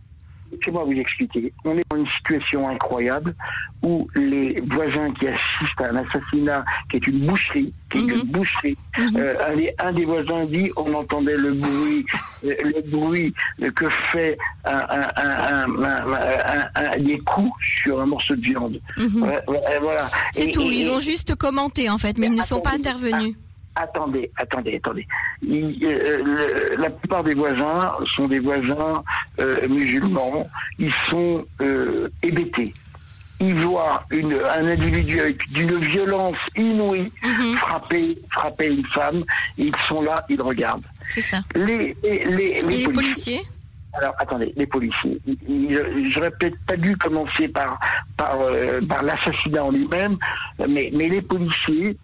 Laissez-moi 0.51 0.84
vous 0.84 0.93
expliquer. 0.93 1.51
On 1.63 1.77
est 1.77 1.84
dans 1.89 1.97
une 1.97 2.08
situation 2.08 2.67
incroyable 2.69 3.36
où 3.81 4.08
les 4.15 4.62
voisins 4.62 5.12
qui 5.13 5.27
assistent 5.27 5.81
à 5.81 5.89
un 5.89 5.97
assassinat 5.97 6.63
qui 6.89 6.97
est 6.97 7.08
une 7.08 7.25
boucherie, 7.25 7.73
qui 7.89 7.97
est 7.97 8.01
une 8.01 8.15
mhm. 8.15 8.31
boucherie, 8.31 8.77
mhm. 8.97 9.15
euh, 9.17 9.36
un, 9.79 9.93
des, 9.93 10.05
voisins 10.05 10.45
dit 10.45 10.71
on 10.77 10.93
entendait 10.93 11.38
le 11.38 11.53
bruit, 11.53 12.05
euh, 12.45 12.55
le 12.63 12.81
bruit 12.89 13.34
que 13.75 13.89
fait 13.89 14.38
un, 14.65 15.67
des 16.99 17.19
coups 17.19 17.51
sur 17.84 17.99
un 17.99 18.05
morceau 18.05 18.36
de 18.36 18.41
viande. 18.41 18.79
Mhm. 18.97 19.41
voilà. 19.81 20.10
C'est 20.31 20.51
tout. 20.51 20.62
ils 20.62 20.89
ont 20.89 20.99
juste 20.99 21.36
commenté 21.36 21.89
en 21.89 21.97
fait, 21.97 22.17
mais 22.17 22.27
ils 22.27 22.36
ne 22.36 22.43
sont 22.43 22.62
pas 22.62 22.73
intervenus 22.73 23.36
attendez, 23.76 24.32
attendez, 24.38 24.78
attendez. 24.78 25.08
Euh, 25.48 26.76
la 26.78 26.90
plupart 26.90 27.24
des 27.24 27.36
voisins 27.36 27.94
sont 28.16 28.28
des 28.28 28.40
voisins 28.40 29.04
euh, 29.40 29.68
musulmans. 29.68 30.42
Ils 30.80 30.94
sont 31.10 31.46
euh, 31.62 32.10
hébétés. 32.24 32.74
Ils 33.42 33.56
voient 33.56 34.04
une, 34.12 34.34
un 34.34 34.66
individu 34.66 35.20
avec 35.20 35.50
d'une 35.52 35.78
violence 35.80 36.38
inouïe 36.56 37.12
mhm. 37.22 37.58
frapper, 37.58 38.18
frapper 38.32 38.68
une 38.68 38.86
femme. 38.86 39.24
ils 39.58 39.76
sont 39.88 40.02
là, 40.02 40.26
ils 40.30 40.42
regardent. 40.42 40.86
C'est 41.14 41.22
ça. 41.22 41.42
Les, 41.54 41.96
les, 42.02 42.62
les, 42.62 42.88
policiers, 42.88 43.42
alors, 43.94 44.16
attendez, 44.20 44.54
les 44.56 44.66
policiers. 44.66 45.20
J'aurais 46.10 46.32
peut-être 46.32 46.58
pas 46.66 46.78
dû 46.78 46.98
commencer 46.98 47.50
par 47.50 47.78
par, 48.18 48.38
par 48.88 49.04
l'assassinat 49.04 49.66
en 49.66 49.72
lui-même, 49.72 50.18
mais 50.68 50.90
mais 50.94 51.10
les 51.10 51.22
policiers 51.22 51.98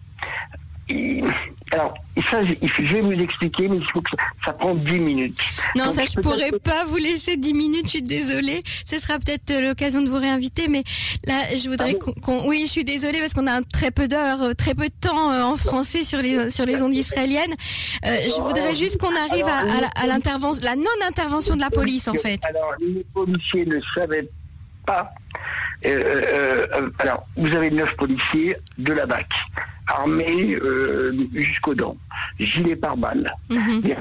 alors, 1.72 1.94
ça, 2.28 2.44
je 2.44 2.92
vais 2.92 3.00
vous 3.00 3.12
expliquer, 3.12 3.66
mais 3.66 3.78
il 3.78 3.90
faut 3.90 4.02
que 4.02 4.10
ça, 4.44 4.52
prend 4.52 4.74
10 4.74 4.98
minutes. 5.00 5.40
Non, 5.74 5.90
ça, 5.90 6.02
je 6.04 6.20
pourrais 6.20 6.50
pas 6.50 6.84
vous 6.84 6.98
laisser 6.98 7.38
10 7.38 7.54
minutes, 7.54 7.84
je 7.84 7.90
suis 7.90 8.02
désolée. 8.02 8.62
Ce 8.84 8.98
sera 8.98 9.18
peut-être 9.18 9.50
euh, 9.50 9.68
l'occasion 9.68 10.02
de 10.02 10.10
vous 10.10 10.18
réinviter, 10.18 10.68
mais 10.68 10.84
là, 11.26 11.56
je 11.56 11.70
voudrais 11.70 11.94
qu'on... 11.94 12.46
Oui, 12.46 12.64
je 12.66 12.72
suis 12.72 12.84
désolée 12.84 13.20
parce 13.20 13.32
qu'on 13.32 13.46
a 13.46 13.62
très 13.62 13.90
peu 13.90 14.06
d'heures, 14.06 14.42
euh, 14.42 14.52
très 14.52 14.74
peu 14.74 14.84
de 14.84 14.94
temps 15.00 15.32
euh, 15.32 15.42
en 15.42 15.56
français 15.56 16.04
sur 16.04 16.20
les, 16.20 16.50
sur 16.50 16.66
les 16.66 16.82
ondes 16.82 16.94
israéliennes. 16.94 17.54
je 18.04 18.42
voudrais 18.42 18.74
juste 18.74 18.98
qu'on 18.98 19.16
arrive 19.16 19.46
à, 19.46 20.06
l'intervention, 20.06 20.62
la 20.64 20.76
non-intervention 20.76 21.54
de 21.54 21.60
la 21.60 21.70
police, 21.70 22.06
en 22.06 22.14
fait. 22.14 22.40
Alors, 22.44 22.74
les 22.80 23.04
policiers 23.14 23.64
ne 23.64 23.80
savaient 23.94 24.28
pas. 24.84 25.10
alors, 26.98 27.26
vous 27.36 27.54
avez 27.54 27.70
neuf 27.70 27.96
policiers 27.96 28.56
de 28.76 28.92
la 28.92 29.06
BAC 29.06 29.26
armé 30.00 30.54
euh, 30.54 31.12
jusqu'aux 31.34 31.74
dents, 31.74 31.96
gilet 32.38 32.76
pare-balles. 32.76 33.30
Mhm. 33.50 33.94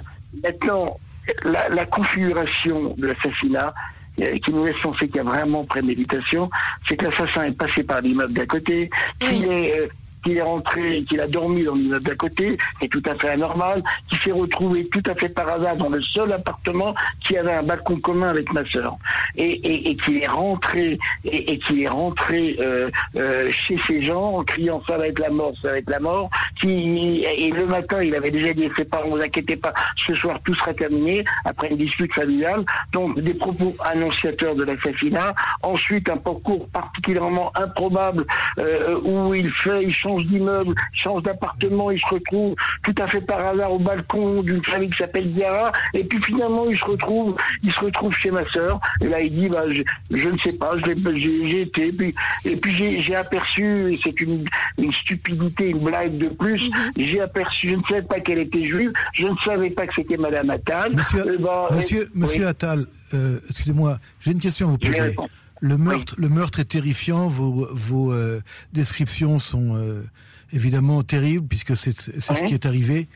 Maintenant, 0.44 0.98
la, 1.44 1.86
configuration 1.86 2.96
de 2.98 3.08
l'assassinat 3.08 3.74
euh, 4.20 4.38
qui 4.40 4.52
nous 4.52 4.66
laisse 4.66 4.80
penser 4.82 5.08
qu'il 5.08 5.18
y 5.18 5.20
a 5.20 5.24
vraiment 5.24 5.64
préméditation, 5.64 6.50
c'est 6.88 6.98
que 6.98 7.06
l'assassin 7.06 7.44
est 7.44 7.58
passé 7.58 7.84
par 7.84 8.02
l'immeuble 8.02 8.34
d'à 8.34 8.46
côté, 8.46 8.90
qu'il 9.20 9.46
est 9.52 9.80
euh, 9.80 9.88
qu'il 10.24 10.38
est 10.38 10.42
rentré, 10.42 11.04
qu'il 11.08 11.20
a 11.22 11.28
dormi 11.28 11.62
dans 11.62 11.76
l'immeuble 11.76 12.06
d'à 12.06 12.16
côté, 12.16 12.58
c'est 12.80 12.88
tout 12.88 13.04
à 13.06 13.16
fait 13.16 13.30
anormal, 13.30 13.84
qu'il 14.10 14.20
s'est 14.20 14.32
retrouvé 14.32 14.88
tout 14.88 15.04
à 15.06 15.16
fait 15.16 15.30
par 15.30 15.50
hasard 15.50 15.76
dans 15.78 15.90
le 15.90 16.02
seul 16.02 16.32
appartement 16.34 16.94
qui 17.24 17.38
avait 17.38 17.54
un 17.54 17.64
balcon 17.64 17.98
commun 17.98 18.30
avec 18.30 18.52
ma 18.54 18.66
sœur, 18.70 18.98
et, 19.36 19.46
et, 19.46 19.90
et 19.90 19.96
qu'il 19.96 20.22
est 20.22 20.28
rentré 20.28 21.00
et, 21.26 21.54
et 21.54 21.60
qu'il 21.60 21.82
est 21.82 21.88
rentré 21.88 22.56
euh, 22.60 22.90
euh, 23.16 23.50
chez 23.52 23.78
ces 23.88 24.02
gens 24.02 24.38
en 24.38 24.44
criant 24.44 24.82
ça 24.88 24.98
va 24.98 25.08
être 25.08 25.20
la 25.20 25.30
mort, 25.30 25.54
ça 25.62 25.70
va 25.70 25.78
être 25.78 25.90
la 25.90 26.00
mort, 26.00 26.30
et 26.64 27.52
le 27.54 27.66
matin 27.66 28.04
il 28.04 28.16
avait 28.16 28.32
déjà 28.32 28.54
dit 28.54 28.70
ses 28.76 28.86
parents 28.86 29.10
vous 29.10 29.22
inquiétez 29.22 29.56
pas, 29.56 29.74
ce 29.96 30.14
soir 30.16 30.40
tout 30.44 30.54
sera 30.54 30.74
terminé 30.74 31.24
après 31.46 31.70
une 31.70 31.78
dispute 31.78 32.14
familiale, 32.14 32.64
donc 32.92 33.20
des 33.20 33.34
propos 33.34 33.74
annonciateurs 33.84 34.56
de 34.56 34.64
l'assassinat, 34.64 35.34
ensuite 35.64 36.10
un 36.10 36.18
parcours 36.18 36.68
particulièrement 36.70 37.52
improbable 37.56 38.26
euh, 38.58 39.00
où 39.04 39.34
il 39.34 39.52
fait, 39.52 39.84
il 39.84 39.94
change 39.94 40.11
change 40.12 40.28
d'immeuble, 40.28 40.76
change 40.94 41.24
d'appartement, 41.24 41.92
il 41.92 42.00
se 42.00 42.06
retrouve 42.06 42.56
tout 42.84 42.96
à 42.98 43.08
fait 43.08 43.22
par 43.22 43.46
hasard 43.46 43.74
au 43.74 43.80
balcon 43.80 44.42
d'une 44.44 44.64
famille 44.64 44.90
qui 44.90 44.98
s'appelle 44.98 45.32
Diara, 45.32 45.72
et 45.94 46.04
puis 46.04 46.22
finalement 46.22 46.70
il 46.70 46.78
se 46.78 46.84
retrouve, 46.84 47.36
il 47.64 47.72
se 47.72 47.80
retrouve 47.80 48.14
chez 48.14 48.32
ma 48.32 48.50
sœur, 48.52 48.80
et 49.02 49.08
là 49.08 49.22
il 49.22 49.34
dit, 49.34 49.50
bah, 49.50 49.64
je, 49.70 49.84
je 50.12 50.30
ne 50.30 50.38
sais 50.40 50.54
pas, 50.54 50.74
j'ai 51.16 51.62
été, 51.62 51.92
puis, 51.92 52.14
et 52.46 52.56
puis 52.56 53.02
j'ai 53.02 53.16
aperçu, 53.16 53.98
c'est 54.04 54.20
une, 54.22 54.44
une, 54.78 54.94
stupidité, 54.94 55.70
une 55.70 55.80
blague 55.80 56.18
de 56.18 56.28
plus, 56.28 56.70
mhm. 56.70 56.92
j'ai 56.98 57.22
aperçu, 57.22 57.70
je 57.70 57.76
ne 57.76 57.84
savais 57.84 58.02
pas 58.02 58.20
qu'elle 58.20 58.40
était 58.40 58.64
juive, 58.64 58.92
je 59.14 59.28
ne 59.28 59.36
savais 59.44 59.70
pas 59.70 59.88
que 59.88 59.94
c'était 59.96 60.18
Madame 60.18 60.50
Attal. 60.50 60.94
Monsieur, 60.96 61.24
eh 61.26 61.42
ben, 61.42 61.68
monsieur, 61.72 62.10
monsieur 62.16 62.48
Attal, 62.48 62.86
euh, 63.14 63.40
excusez-moi, 63.50 63.98
j'ai 64.20 64.32
une 64.32 64.40
question 64.40 64.68
à 64.68 64.72
vous 64.72 64.78
poser. 64.78 65.16
Le 65.62 65.78
meurtre, 65.78 66.16
le 66.18 66.28
meurtre 66.28 66.60
est 66.60 66.66
terrifiant. 66.66 67.28
Vos, 67.28 67.68
vos 67.72 68.12
euh, 68.12 68.42
descriptions 68.74 69.38
sont 69.38 69.76
euh, 69.76 70.04
évidemment 70.52 71.04
terribles 71.04 71.48
puisque 71.48 71.78
c'est 71.78 71.92
ce 71.94 72.46
qui 72.46 72.54
est 72.54 72.66
arrivé. 72.66 73.08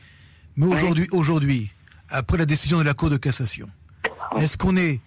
Mais 0.56 0.66
aujourd'hui, 0.66 1.08
aujourd'hui, 1.10 1.70
après 2.08 2.38
la 2.38 2.46
décision 2.46 2.78
de 2.78 2.84
la 2.84 2.94
Cour 2.94 3.10
de 3.10 3.16
cassation, 3.16 3.68
est-ce 4.38 4.56
qu'on 4.56 4.76
est 4.76 5.00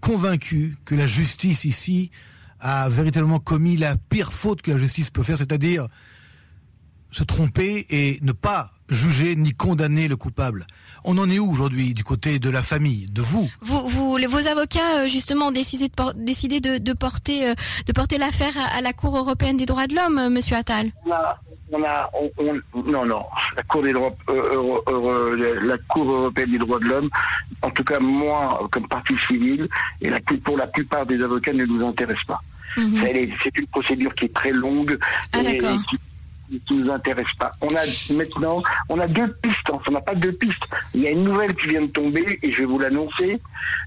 convaincu 0.00 0.74
que 0.86 0.94
la 0.94 1.06
justice 1.06 1.64
ici 1.64 2.10
a 2.58 2.88
véritablement 2.88 3.38
commis 3.38 3.76
la 3.76 3.96
pire 3.96 4.32
faute 4.32 4.62
que 4.62 4.70
la 4.70 4.78
justice 4.78 5.10
peut 5.10 5.22
faire, 5.22 5.36
c'est-à-dire 5.36 5.88
se 7.10 7.22
tromper 7.22 7.86
et 7.90 8.18
ne 8.22 8.32
pas 8.32 8.72
juger 8.92 9.34
ni 9.36 9.52
condamner 9.52 10.08
le 10.08 10.16
coupable. 10.16 10.66
On 11.04 11.18
en 11.18 11.28
est 11.30 11.38
où 11.38 11.50
aujourd'hui 11.50 11.94
du 11.94 12.04
côté 12.04 12.38
de 12.38 12.50
la 12.50 12.62
famille, 12.62 13.08
de 13.10 13.22
vous 13.22 13.50
Vous, 13.60 13.88
vous 13.88 14.18
vos 14.28 14.46
avocats 14.46 15.00
euh, 15.00 15.08
justement 15.08 15.48
ont 15.48 15.52
décidé 15.52 15.88
de, 15.88 16.24
décidé 16.24 16.60
de, 16.60 16.92
porter 16.92 17.48
euh, 17.48 17.54
de 17.86 17.92
porter 17.92 18.18
l'affaire 18.18 18.52
à, 18.74 18.80
la 18.80 18.92
Cour 18.92 19.16
européenne 19.16 19.56
des 19.56 19.66
droits 19.66 19.86
de 19.86 19.94
l'homme, 19.96 20.18
euh, 20.18 20.28
Monsieur 20.28 20.56
Attal. 20.56 20.92
On 21.74 21.82
a, 21.84 22.10
non, 22.86 23.06
non, 23.06 23.24
la 23.56 23.62
Cour 23.62 23.82
des 23.82 23.92
droits, 23.92 24.14
la 24.28 25.78
Cour 25.88 26.12
européenne 26.12 26.52
des 26.52 26.58
droits 26.58 26.78
de 26.78 26.84
l'homme. 26.84 27.08
En 27.62 27.70
tout 27.70 27.82
cas, 27.82 27.98
moi, 27.98 28.68
comme 28.70 28.86
parti 28.88 29.14
civil, 29.26 29.68
et 30.02 30.10
la, 30.10 30.18
pour 30.44 30.58
la 30.58 30.66
plupart 30.66 31.06
des 31.06 31.22
avocats, 31.22 31.54
ne 31.54 31.64
nous 31.64 31.86
intéresse 31.86 32.22
pas. 32.26 32.40
Mhm. 32.76 33.04
C'est 33.42 33.58
une 33.58 33.66
procédure 33.68 34.14
qui 34.14 34.26
est 34.26 34.34
très 34.34 34.52
longue 34.52 34.98
ah, 35.32 35.38
et, 35.42 35.58
qui 35.58 35.98
nous 36.70 36.90
intéresse 36.90 37.32
pas. 37.38 37.52
On 37.60 37.68
a 37.68 38.14
maintenant, 38.14 38.62
on 38.88 38.98
a 38.98 39.06
deux 39.06 39.28
pistes. 39.42 39.70
Enfin, 39.70 39.84
on 39.88 39.92
n'a 39.92 40.00
pas 40.00 40.14
deux 40.14 40.32
pistes. 40.32 40.64
Il 40.94 41.02
y 41.02 41.06
a 41.06 41.10
une 41.10 41.24
nouvelle 41.24 41.54
qui 41.54 41.68
vient 41.68 41.82
de 41.82 41.86
tomber 41.86 42.38
et 42.42 42.52
je 42.52 42.58
vais 42.60 42.64
vous 42.64 42.78
l'annoncer. 42.78 43.40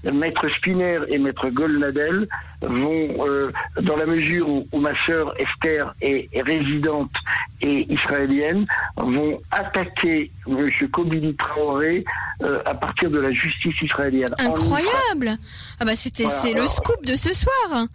Maître 0.04 0.48
Spinner 0.48 1.00
et 1.08 1.18
Maître 1.18 1.48
Golnadel 1.48 2.28
vont, 2.62 3.26
euh, 3.26 3.52
dans 3.80 3.96
la 3.96 4.06
mesure 4.06 4.48
où, 4.48 4.66
ma 4.78 4.94
sœur 5.04 5.34
Esther 5.38 5.94
est, 6.00 6.28
résidente 6.42 7.12
et 7.60 7.92
israélienne, 7.92 8.66
vont 8.96 9.40
attaquer 9.50 10.30
M. 10.46 10.68
Kobili 10.92 11.34
Traoré 11.34 12.04
euh, 12.42 12.60
à 12.64 12.74
partir 12.74 13.10
de 13.10 13.18
la 13.18 13.32
justice 13.32 13.80
israélienne. 13.80 14.34
Incroyable 14.38 15.38
Ah 15.80 15.84
bah 15.84 15.96
c'était 15.96 16.28
c'est 16.28 16.52
le 16.52 16.66
scoop 16.66 17.04
de 17.04 17.16
ce 17.16 17.34
soir. 17.34 17.86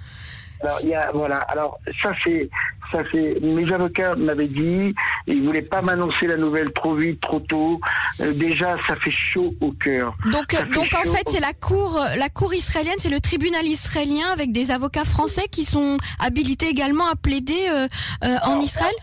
Alors, 0.64 0.80
il 0.84 0.90
y 0.90 0.96
a, 0.96 1.12
voilà. 1.14 1.38
Alors, 1.38 1.80
ça, 2.02 2.12
c'est, 2.24 2.50
ça, 2.92 3.00
c'est, 3.12 3.40
mes 3.42 3.72
avocats 3.72 4.16
m'avaient 4.16 4.48
dit, 4.48 4.94
ils 5.28 5.46
voulaient 5.46 5.62
pas 5.62 5.82
m'annoncer 5.82 6.28
la 6.28 6.38
nouvelle 6.38 6.72
trop 6.74 6.96
vite, 6.96 7.22
trop 7.22 7.40
tôt. 7.40 7.80
Euh, 8.20 8.34
déjà, 8.34 8.78
ça 8.88 8.96
fait 8.96 9.12
chaud 9.12 9.54
au 9.62 9.72
cœur. 9.72 10.16
Donc, 10.32 10.56
donc 10.72 10.94
en 10.94 11.12
fait, 11.12 11.30
c'est 11.30 11.40
la 11.40 11.54
cour, 11.54 12.00
la 12.18 12.30
cour 12.30 12.54
israélienne, 12.54 12.98
c'est 13.00 13.10
le 13.10 13.22
tribunal 13.22 13.66
israélien 13.66 14.30
avec 14.32 14.52
des 14.52 14.72
avocats 14.72 15.06
français 15.06 15.48
qui 15.50 15.66
sont 15.66 15.98
habilités 16.20 16.68
également 16.68 17.08
à 17.08 17.16
plaider 17.16 17.68
euh, 17.70 17.88
euh, 18.24 18.38
en 18.44 18.60
Israël 18.60 18.94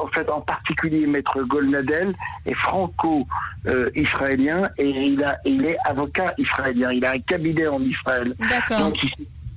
en 0.00 0.06
fait, 0.08 0.28
en 0.30 0.40
particulier 0.40 1.06
Maître 1.06 1.42
Golnadel 1.42 2.14
est 2.44 2.54
franco-israélien 2.54 4.70
et 4.78 4.88
il, 4.88 5.22
a, 5.24 5.38
il 5.44 5.66
est 5.66 5.76
avocat 5.84 6.32
israélien. 6.38 6.92
Il 6.92 7.04
a 7.04 7.10
un 7.12 7.18
cabinet 7.18 7.66
en 7.66 7.82
Israël. 7.82 8.34
D'accord 8.38 8.92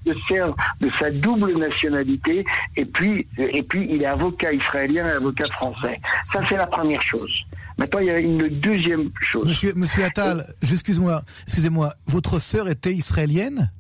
se 0.06 0.14
sert 0.28 0.54
de 0.80 0.90
sa 0.98 1.12
double 1.12 1.58
nationalité 1.58 2.46
et 2.76 2.86
puis, 2.86 3.28
et 3.38 3.64
puis 3.64 3.88
il 3.90 4.02
est 4.04 4.06
avocat 4.06 4.54
israélien 4.54 5.08
et 5.08 5.14
avocat 5.14 5.50
français. 5.50 6.00
Ça, 6.24 6.42
c'est 6.48 6.58
la 6.58 6.68
première 6.68 7.02
chose. 7.02 7.46
Maintenant, 7.78 8.00
il 8.00 8.08
y 8.08 8.12
a 8.12 8.20
une 8.20 8.50
deuxième 8.60 9.10
chose. 9.22 9.48
Monsieur, 9.48 9.74
monsieur 9.76 10.04
Attal, 10.04 10.46
excusez-moi, 10.62 11.22
excusez-moi, 11.44 11.94
votre 12.08 12.40
sœur 12.40 12.68
était 12.68 12.94
israélienne? 12.94 13.72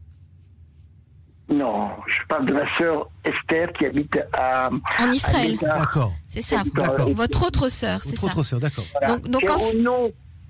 Non, 1.49 1.89
je 2.07 2.19
parle 2.27 2.45
de 2.45 2.53
ma 2.53 2.77
sœur 2.77 3.09
Esther 3.25 3.73
qui 3.73 3.85
habite 3.87 4.17
à 4.33 4.69
en 4.99 5.11
Israël. 5.11 5.57
D'accord. 5.59 6.13
C'est 6.29 6.43
ça. 6.43 6.61
D'accord. 6.75 7.11
Votre 7.13 7.47
autre 7.47 7.69
sœur, 7.69 8.01
c'est 8.03 8.15
ça. 8.15 8.21
Votre 8.21 8.37
autre 8.37 8.47
sœur, 8.47 8.59
d'accord. 8.59 8.85
Donc, 9.07 9.27
donc 9.27 9.49
en... 9.49 9.57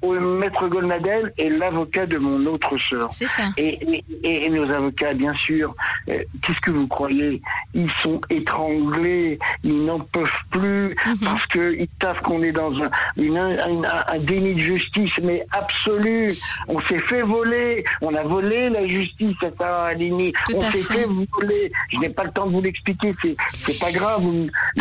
Maître 0.03 0.67
Golnadel 0.67 1.33
est 1.37 1.49
l'avocat 1.49 2.05
de 2.05 2.17
mon 2.17 2.45
autre 2.45 2.77
sœur. 2.77 3.11
C'est 3.11 3.27
ça. 3.27 3.43
Et, 3.57 4.03
et, 4.23 4.49
nos 4.49 4.69
avocats, 4.69 5.13
bien 5.13 5.33
sûr, 5.35 5.75
euh, 6.07 6.23
qu'est-ce 6.41 6.59
que 6.61 6.71
vous 6.71 6.87
croyez? 6.87 7.41
Ils 7.73 7.91
sont 8.01 8.21
étranglés, 8.29 9.37
ils 9.63 9.85
n'en 9.85 9.99
peuvent 9.99 10.29
plus 10.51 10.95
mhm. 11.05 11.17
parce 11.23 11.45
qu'ils 11.47 11.87
savent 12.01 12.21
qu'on 12.21 12.41
est 12.43 12.51
dans 12.51 12.73
un, 12.73 12.89
un, 13.17 14.19
déni 14.19 14.55
de 14.55 14.59
justice, 14.59 15.11
mais 15.21 15.45
absolu. 15.51 16.33
On 16.67 16.79
s'est 16.81 16.99
fait 16.99 17.21
voler, 17.21 17.83
on 18.01 18.13
a 18.15 18.23
volé 18.23 18.69
la 18.69 18.87
justice 18.87 19.35
à 19.41 19.51
Sarah 19.57 19.87
Alini. 19.87 20.33
on 20.53 20.59
s'est 20.59 20.77
fait. 20.77 21.05
voler. 21.05 21.71
Je 21.89 21.99
n'ai 21.99 22.09
pas 22.09 22.23
le 22.23 22.31
temps 22.31 22.47
de 22.47 22.51
vous 22.51 22.61
l'expliquer, 22.61 23.13
c'est 23.53 23.79
pas 23.79 23.91
grave. 23.91 24.23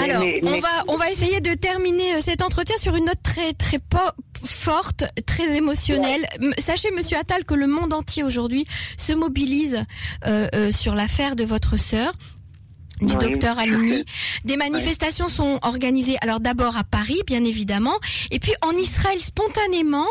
Alors, 0.03 0.23
on, 0.45 0.59
va, 0.59 0.69
on 0.89 0.97
va 0.97 1.11
essayer 1.11 1.41
de 1.41 1.55
terminer 1.55 2.15
euh, 2.15 2.21
cet 2.21 2.43
entretien 2.43 2.77
sur 2.77 2.95
une 2.95 3.07
note 3.07 3.23
très, 3.23 3.53
très 3.53 3.79
forte 4.45 5.05
très 5.27 5.57
émotionnel. 5.57 6.27
Sachez, 6.59 6.91
Monsieur 6.91 7.19
Attal, 7.19 7.45
que 7.45 7.55
le 7.55 7.67
monde 7.67 7.93
entier 7.93 8.23
aujourd'hui 8.23 8.67
se 8.97 9.13
mobilise 9.13 9.85
euh, 10.27 10.49
euh, 10.55 10.73
sur 10.73 10.95
l'affaire 10.95 11.37
de 11.37 11.45
votre 11.45 11.77
sœur 11.77 12.13
du 13.01 13.17
docteur 13.17 13.59
Alimi. 13.59 14.05
Des 14.45 14.57
manifestations 14.57 15.29
sont 15.29 15.59
organisées, 15.63 16.17
alors 16.21 16.41
d'abord 16.41 16.77
à 16.77 16.85
Paris, 16.85 17.21
bien 17.27 17.45
évidemment, 17.45 17.99
et 18.31 18.39
puis 18.39 18.53
en 18.63 18.73
Israël 18.73 19.19
spontanément. 19.21 20.07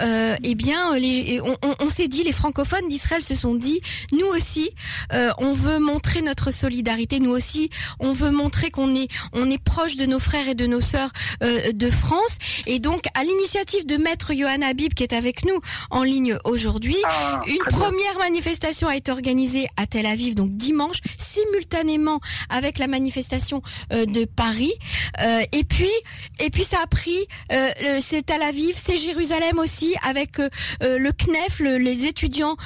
Euh, 0.00 0.36
eh 0.42 0.54
bien, 0.54 0.96
les, 0.98 1.40
on, 1.40 1.56
on, 1.80 1.88
s'est 1.88 2.08
dit, 2.08 2.24
les 2.24 2.32
francophones 2.32 2.88
d'Israël 2.88 3.22
se 3.22 3.34
sont 3.34 3.54
dit, 3.54 3.80
nous 4.12 4.26
aussi, 4.26 4.70
euh, 5.12 5.30
on 5.38 5.52
veut 5.52 5.78
montrer 5.78 6.22
notre 6.22 6.50
solidarité. 6.50 7.20
Nous 7.20 7.30
aussi, 7.30 7.70
on 8.00 8.12
veut 8.12 8.30
montrer 8.30 8.70
qu'on 8.70 8.94
est, 8.94 9.08
on 9.32 9.50
est 9.50 9.62
proche 9.62 9.96
de 9.96 10.06
nos 10.06 10.18
frères 10.18 10.48
et 10.48 10.54
de 10.54 10.66
nos 10.66 10.80
sœurs 10.80 11.10
euh, 11.42 11.72
de 11.72 11.90
France. 11.90 12.38
Et 12.66 12.78
donc, 12.78 13.04
à 13.14 13.24
l'initiative 13.24 13.86
de 13.86 13.96
Maître 13.96 14.32
Johan 14.34 14.62
Habib, 14.62 14.94
qui 14.94 15.02
est 15.02 15.12
avec 15.12 15.44
nous 15.44 15.60
en 15.90 16.02
ligne 16.02 16.36
aujourd'hui, 16.44 16.96
ah, 17.04 17.42
une 17.46 17.62
première 17.70 18.18
manifestation 18.18 18.88
a 18.88 18.96
été 18.96 19.10
organisée 19.12 19.68
à 19.76 19.86
Tel 19.86 20.06
Aviv, 20.06 20.34
donc 20.34 20.50
dimanche, 20.50 20.98
simultanément 21.18 22.20
avec 22.48 22.78
la 22.78 22.86
manifestation 22.86 23.62
euh, 23.92 24.06
de 24.06 24.24
Paris. 24.24 24.72
Euh, 25.20 25.42
et 25.52 25.64
puis, 25.64 25.90
et 26.38 26.50
puis 26.50 26.64
ça 26.64 26.78
a 26.82 26.86
pris, 26.86 27.26
euh, 27.52 27.70
c'est 28.00 28.26
Tel 28.26 28.42
Aviv, 28.42 28.74
c'est 28.76 28.96
Jérusalem 28.96 29.58
aussi, 29.58 29.94
avec 30.06 30.38
le 30.80 31.10
CNEF, 31.10 31.60
les 31.60 32.06
étudiants 32.06 32.56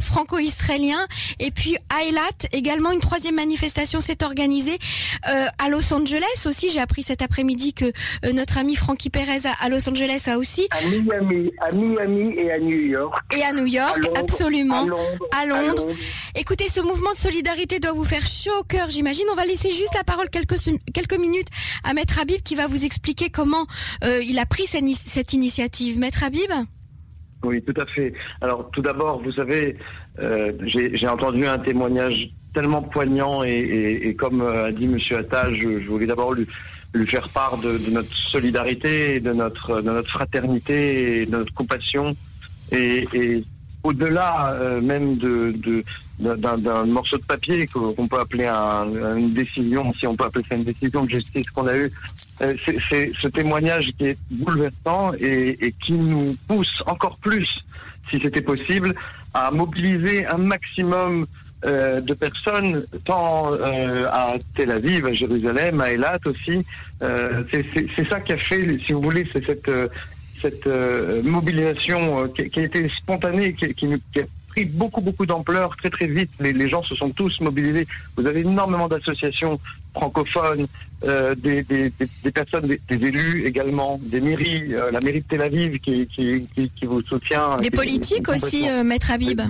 franco-israéliens. 0.00 1.06
Et 1.38 1.50
puis 1.50 1.76
à 1.88 2.04
Eilat, 2.04 2.20
également 2.52 2.92
une 2.92 3.00
troisième 3.00 3.36
manifestation 3.36 4.00
s'est 4.00 4.22
organisée 4.24 4.78
à 5.22 5.68
Los 5.68 5.92
Angeles 5.92 6.46
aussi. 6.46 6.70
J'ai 6.70 6.80
appris 6.80 7.02
cet 7.02 7.22
après-midi 7.22 7.74
que 7.74 7.92
notre 8.32 8.58
ami 8.58 8.76
Frankie 8.76 9.10
Perez 9.10 9.48
à, 9.60 9.68
Los 9.68 9.88
Angeles 9.88 10.22
a 10.26 10.38
aussi. 10.38 10.68
À 10.70 10.82
Miami, 10.82 11.50
à 11.60 11.72
Miami 11.72 12.34
et 12.36 12.52
à 12.52 12.58
New 12.58 12.78
York. 12.78 13.14
Et 13.36 13.42
à 13.42 13.52
New 13.52 13.66
York, 13.66 13.98
absolument. 14.16 14.86
À 15.32 15.46
Londres. 15.46 15.88
Écoutez, 16.34 16.68
ce 16.68 16.80
mouvement 16.80 17.12
de 17.12 17.18
solidarité 17.18 17.80
doit 17.80 17.92
vous 17.92 18.04
faire 18.04 18.26
chaud 18.26 18.52
au 18.60 18.64
cœur, 18.64 18.90
j'imagine 18.90 19.15
on 19.30 19.34
va 19.34 19.44
laisser 19.44 19.68
juste 19.68 19.94
la 19.94 20.04
parole 20.04 20.28
quelques, 20.30 20.56
quelques 20.92 21.18
minutes 21.18 21.48
à 21.84 21.94
Maître 21.94 22.18
Habib 22.20 22.42
qui 22.42 22.54
va 22.54 22.66
vous 22.66 22.84
expliquer 22.84 23.30
comment 23.30 23.66
euh, 24.04 24.22
il 24.22 24.38
a 24.38 24.46
pris 24.46 24.66
cette, 24.66 25.32
initiative. 25.32 25.98
Maître 25.98 26.24
Habib? 26.24 26.50
Oui, 27.44 27.62
tout 27.62 27.80
à 27.80 27.86
fait. 27.86 28.12
Alors 28.40 28.70
tout 28.72 28.82
d'abord, 28.82 29.22
vous 29.22 29.32
savez, 29.32 29.76
euh, 30.18 30.52
j'ai 30.64 31.08
entendu 31.08 31.46
un 31.46 31.58
témoignage 31.58 32.30
tellement 32.54 32.82
poignant 32.82 33.42
et, 33.44 34.16
comme 34.18 34.40
euh, 34.40 34.66
a 34.66 34.72
dit 34.72 34.88
Monsieur 34.88 35.18
Attal, 35.18 35.54
je, 35.54 35.86
voulais 35.86 36.06
d'abord 36.06 36.32
lui, 36.32 36.46
faire 37.06 37.28
part 37.28 37.58
de, 37.58 37.90
notre 37.90 38.12
solidarité, 38.12 39.20
de 39.20 39.32
notre, 39.32 39.82
de 39.82 39.90
notre 39.90 40.10
fraternité 40.10 41.22
et 41.22 41.26
de 41.26 41.32
notre 41.32 41.52
compassion. 41.52 42.16
Et, 42.72 43.44
au-delà 43.86 44.58
même 44.82 45.16
de, 45.16 45.54
d'un 46.18 46.86
morceau 46.86 47.18
de 47.18 47.24
papier 47.24 47.66
qu'on 47.66 48.08
peut 48.08 48.18
appeler 48.18 48.46
une 48.46 49.32
décision, 49.32 49.92
si 49.94 50.06
on 50.06 50.16
peut 50.16 50.24
appeler 50.24 50.44
ça 50.48 50.56
une 50.56 50.64
décision 50.64 51.04
de 51.04 51.10
justice 51.10 51.48
qu'on 51.50 51.66
a 51.66 51.76
eue. 51.76 51.90
Euh, 52.42 52.54
c'est 52.90 53.12
ce 53.20 53.28
témoignage 53.28 53.92
qui 53.96 54.08
est 54.08 54.18
bouleversant 54.30 55.12
et, 55.18 55.74
qui 55.82 55.92
nous 55.92 56.36
pousse 56.46 56.82
encore 56.86 57.16
plus, 57.18 57.48
si 58.10 58.20
c'était 58.22 58.42
possible, 58.42 58.94
à 59.32 59.50
mobiliser 59.50 60.26
un 60.26 60.38
maximum 60.38 61.26
euh, 61.64 62.00
de 62.00 62.12
personnes, 62.12 62.84
tant 63.04 63.52
euh, 63.54 64.06
à 64.10 64.34
Tel 64.54 64.70
Aviv, 64.70 65.06
à 65.06 65.12
Jérusalem, 65.12 65.80
à 65.80 65.92
Eilat 65.92 66.18
aussi. 66.26 66.64
Euh, 67.02 67.42
c'est 67.50 68.08
ça 68.08 68.20
qui 68.20 68.32
a 68.32 68.36
fait, 68.36 68.78
si 68.84 68.92
vous 68.92 69.00
voulez, 69.00 69.26
c'est 69.32 69.44
cette, 69.44 69.70
cette 70.40 70.66
mobilisation 71.24 72.28
qui, 72.28 72.48
qui, 72.50 72.60
a 72.60 72.62
été 72.64 72.88
spontanée, 72.88 73.54
qui, 73.54 73.74
qui, 73.74 73.88
qui 74.12 74.20
a 74.20 74.24
pris 74.48 74.64
beaucoup, 74.64 75.00
beaucoup 75.00 75.26
d'ampleur 75.26 75.76
très, 75.76 75.90
très 75.90 76.06
vite. 76.06 76.30
Les, 76.40 76.52
les, 76.52 76.68
gens 76.68 76.82
se 76.82 76.94
sont 76.94 77.10
tous 77.10 77.40
mobilisés. 77.40 77.86
Vous 78.16 78.26
avez 78.26 78.40
énormément 78.40 78.88
d'associations 78.88 79.58
francophones, 79.94 80.66
euh, 81.04 81.34
des, 81.34 81.62
des, 81.62 81.92
des, 82.22 82.30
personnes, 82.30 82.66
des, 82.66 82.80
élus 82.88 83.46
également, 83.46 84.00
des 84.02 84.20
mairies, 84.20 84.68
la 84.68 85.00
mairie 85.00 85.20
de 85.20 85.26
Tel 85.26 85.42
Aviv 85.42 85.78
qui, 85.80 86.06
qui, 86.06 86.86
vous 86.86 87.02
soutient. 87.02 87.56
Des 87.56 87.70
politiques 87.70 88.28
aussi, 88.28 88.66
Maître 88.84 89.10
Habib. 89.10 89.40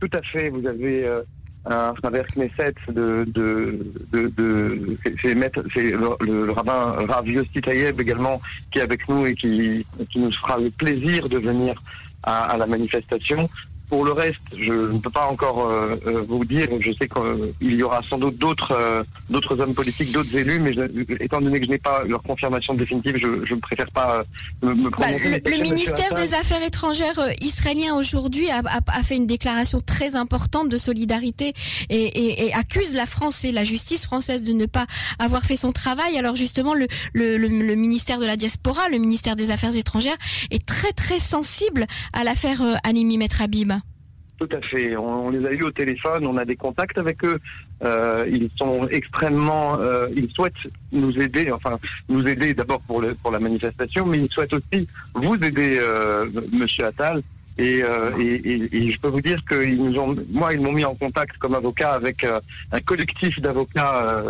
Tout 0.00 0.10
à 0.12 0.22
fait. 0.22 0.48
Vous 0.48 0.66
avez 0.66 1.04
euh, 1.04 1.22
un 1.66 1.94
travers 1.94 2.26
Knesset 2.28 2.74
de, 2.88 3.24
de, 3.26 3.78
de, 4.12 4.28
de 4.28 4.98
c'est 5.22 5.34
le, 5.34 6.16
le, 6.20 6.50
rabbin 6.52 7.06
Rav 7.08 7.28
Yossi 7.28 7.60
également 7.98 8.40
qui 8.72 8.78
est 8.78 8.82
avec 8.82 9.08
nous 9.08 9.26
et 9.26 9.34
qui, 9.34 9.84
qui 10.10 10.18
nous 10.18 10.32
fera 10.32 10.58
le 10.58 10.70
plaisir 10.70 11.28
de 11.28 11.38
venir 11.38 11.82
à, 12.22 12.44
à 12.44 12.56
la 12.56 12.66
manifestation. 12.66 13.48
Pour 13.88 14.04
le 14.04 14.12
reste, 14.12 14.38
je 14.54 14.72
ne 14.72 14.98
peux 14.98 15.10
pas 15.10 15.26
encore 15.26 15.66
euh, 15.66 15.96
euh, 16.06 16.22
vous 16.28 16.44
dire. 16.44 16.68
Je 16.78 16.92
sais 16.92 17.08
qu'il 17.08 17.74
y 17.74 17.82
aura 17.82 18.02
sans 18.02 18.18
doute 18.18 18.36
d'autres 18.36 18.72
euh, 18.72 19.02
d'autres 19.30 19.58
hommes 19.58 19.74
politiques, 19.74 20.12
d'autres 20.12 20.34
élus, 20.36 20.60
mais 20.60 20.74
étant 21.20 21.40
donné 21.40 21.58
que 21.58 21.64
je 21.64 21.70
n'ai 21.70 21.78
pas 21.78 22.04
leur 22.04 22.22
confirmation 22.22 22.74
définitive, 22.74 23.16
je 23.18 23.54
ne 23.54 23.60
préfère 23.60 23.90
pas 23.90 24.24
me, 24.62 24.74
me 24.74 24.90
bah, 24.90 25.06
le, 25.10 25.62
ministère 25.62 26.14
des 26.14 26.34
Affaires 26.34 26.62
étrangères 26.62 27.18
israélien 27.40 27.94
aujourd'hui 27.94 28.50
a, 28.50 28.58
a, 28.58 28.80
a, 28.86 29.02
fait 29.02 29.16
une 29.16 29.26
déclaration 29.26 29.80
très 29.80 30.16
importante 30.16 30.68
de 30.68 30.76
solidarité 30.76 31.54
et, 31.88 31.96
et, 31.96 32.46
et, 32.46 32.54
accuse 32.54 32.94
la 32.94 33.06
France 33.06 33.44
et 33.44 33.52
la 33.52 33.64
justice 33.64 34.04
française 34.04 34.44
de 34.44 34.52
ne 34.52 34.66
pas 34.66 34.86
avoir 35.18 35.42
fait 35.42 35.56
son 35.56 35.72
travail. 35.72 36.18
Alors 36.18 36.36
justement, 36.36 36.74
le, 36.74 36.86
le, 37.14 37.38
le, 37.38 37.74
ministère 37.74 38.18
de 38.18 38.26
la 38.26 38.36
diaspora, 38.36 38.88
le 38.90 38.98
ministère 38.98 39.36
des 39.36 39.50
Affaires 39.50 39.76
étrangères, 39.76 40.16
est 40.50 40.64
très 40.64 40.92
très 40.92 41.18
sensible 41.18 41.86
à 42.12 42.24
l'affaire 42.24 42.62
Animi 42.84 43.16
Metrabib. 43.16 43.77
Tout 44.38 44.48
à 44.52 44.60
fait. 44.60 44.96
On, 44.96 45.30
les 45.30 45.44
a 45.44 45.50
eu 45.50 45.64
au 45.64 45.72
téléphone, 45.72 46.24
on 46.24 46.36
a 46.36 46.44
des 46.44 46.54
contacts 46.54 46.96
avec 46.96 47.24
eux. 47.24 47.40
Euh, 47.82 48.24
ils 48.30 48.48
sont 48.56 48.86
extrêmement, 48.88 49.76
euh, 49.80 50.06
ils 50.14 50.30
souhaitent 50.30 50.54
nous 50.92 51.18
aider, 51.18 51.50
enfin 51.50 51.78
nous 52.08 52.26
aider 52.26 52.54
d'abord 52.54 52.80
pour, 52.82 53.00
le, 53.00 53.16
pour 53.16 53.32
la 53.32 53.40
manifestation, 53.40 54.06
mais 54.06 54.18
ils 54.18 54.28
souhaitent 54.28 54.52
aussi 54.52 54.86
vous 55.14 55.34
aider, 55.34 55.78
euh, 55.80 56.26
Monsieur 56.52 56.86
Attal. 56.86 57.22
Et, 57.58 57.82
euh, 57.82 58.12
je 58.16 58.96
peux 59.00 59.08
vous 59.08 59.20
dire 59.20 59.42
qu'ils 59.48 59.82
nous 59.82 59.98
ont, 59.98 60.14
moi, 60.30 60.54
ils 60.54 60.60
m'ont 60.60 60.70
mis 60.70 60.84
en 60.84 60.94
contact 60.94 61.36
comme 61.38 61.54
avocat 61.54 61.94
avec 61.94 62.24
un 62.24 62.80
collectif 62.80 63.40
d'avocats 63.40 64.22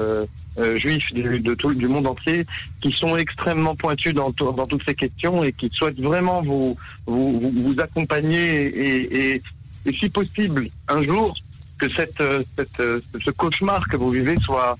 juifs 0.76 1.12
du, 1.12 1.88
monde 1.88 2.06
entier 2.06 2.46
qui 2.80 2.90
sont 2.90 3.18
extrêmement 3.18 3.76
pointus 3.76 4.14
dans, 4.14 4.32
toutes 4.32 4.84
ces 4.84 4.94
questions 4.94 5.44
et 5.44 5.52
qui 5.52 5.68
souhaitent 5.68 6.00
vraiment 6.00 6.40
vous 6.40 6.78
vous, 7.06 7.76
accompagner 7.78 9.34
et, 9.34 9.42
et 9.88 9.92
si 9.94 10.08
possible, 10.10 10.68
un 10.88 11.02
jour, 11.02 11.34
que 11.78 11.88
cette, 11.88 12.20
euh, 12.20 12.42
cette, 12.56 12.80
euh, 12.80 13.00
ce 13.24 13.30
cauchemar 13.30 13.88
que 13.88 13.96
vous 13.96 14.10
vivez 14.10 14.34
soit 14.42 14.76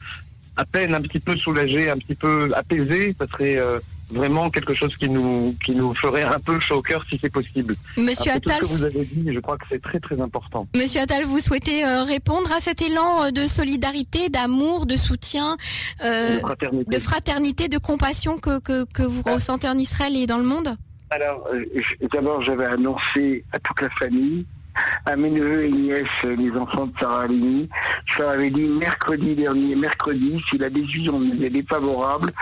à 0.56 0.64
peine 0.64 0.94
un 0.94 1.00
petit 1.00 1.20
peu 1.20 1.36
soulagé, 1.36 1.88
un 1.88 1.96
petit 1.96 2.16
peu 2.16 2.50
apaisé, 2.54 3.14
ça 3.18 3.26
serait 3.28 3.56
euh, 3.56 3.78
vraiment 4.10 4.50
quelque 4.50 4.74
chose 4.74 4.94
qui 4.96 5.08
nous 5.08 5.54
qui 5.64 5.72
nous 5.72 5.94
ferait 5.94 6.24
un 6.24 6.40
peu 6.40 6.58
chaud 6.58 6.76
au 6.76 6.82
cœur 6.82 7.04
si 7.08 7.16
c'est 7.20 7.30
possible. 7.30 7.74
Monsieur 7.96 8.32
Attal, 8.32 8.58
tout 8.58 8.66
ce 8.66 8.72
que 8.72 8.78
vous 8.78 8.84
avez 8.84 9.04
dit, 9.04 9.32
je 9.32 9.38
crois 9.38 9.56
que 9.56 9.66
c'est 9.70 9.80
très 9.80 10.00
très 10.00 10.20
important. 10.20 10.66
Monsieur 10.74 11.00
Attal, 11.00 11.24
vous 11.24 11.38
souhaitez 11.38 11.84
répondre 11.84 12.50
à 12.52 12.60
cet 12.60 12.82
élan 12.82 13.30
de 13.30 13.46
solidarité, 13.46 14.28
d'amour, 14.30 14.86
de 14.86 14.96
soutien, 14.96 15.56
de, 16.02 16.40
fraternité. 16.40 16.90
de, 16.90 16.98
fraternité. 16.98 17.68
de 17.68 17.78
compassion 17.78 18.38
que 18.38 18.58
que, 18.58 18.84
que 18.92 19.04
vous 19.04 19.22
ah. 19.26 19.34
ressentez 19.34 19.68
en 19.68 19.78
Israël 19.78 20.16
et 20.16 20.26
dans 20.26 20.38
le 20.38 20.44
monde? 20.44 20.76
Alors, 21.10 21.48
d'abord, 22.12 22.42
j'avais 22.42 22.66
annoncé 22.66 23.44
à 23.52 23.58
toute 23.60 23.80
la 23.80 23.90
famille 23.90 24.44
à 25.06 25.16
mes 25.16 25.30
neveux 25.30 25.64
et 25.64 25.70
nièces, 25.70 26.06
les 26.22 26.50
enfants 26.52 26.86
de 26.86 26.92
Sarah 26.98 27.22
Alini. 27.22 27.68
Je 28.06 28.18
leur 28.18 28.30
avais 28.30 28.50
dit 28.50 28.62
mercredi 28.62 29.34
dernier, 29.34 29.74
mercredi, 29.74 30.42
si 30.48 30.58
la 30.58 30.70
décision 30.70 31.22
est 31.40 31.50
défavorable, 31.50 32.32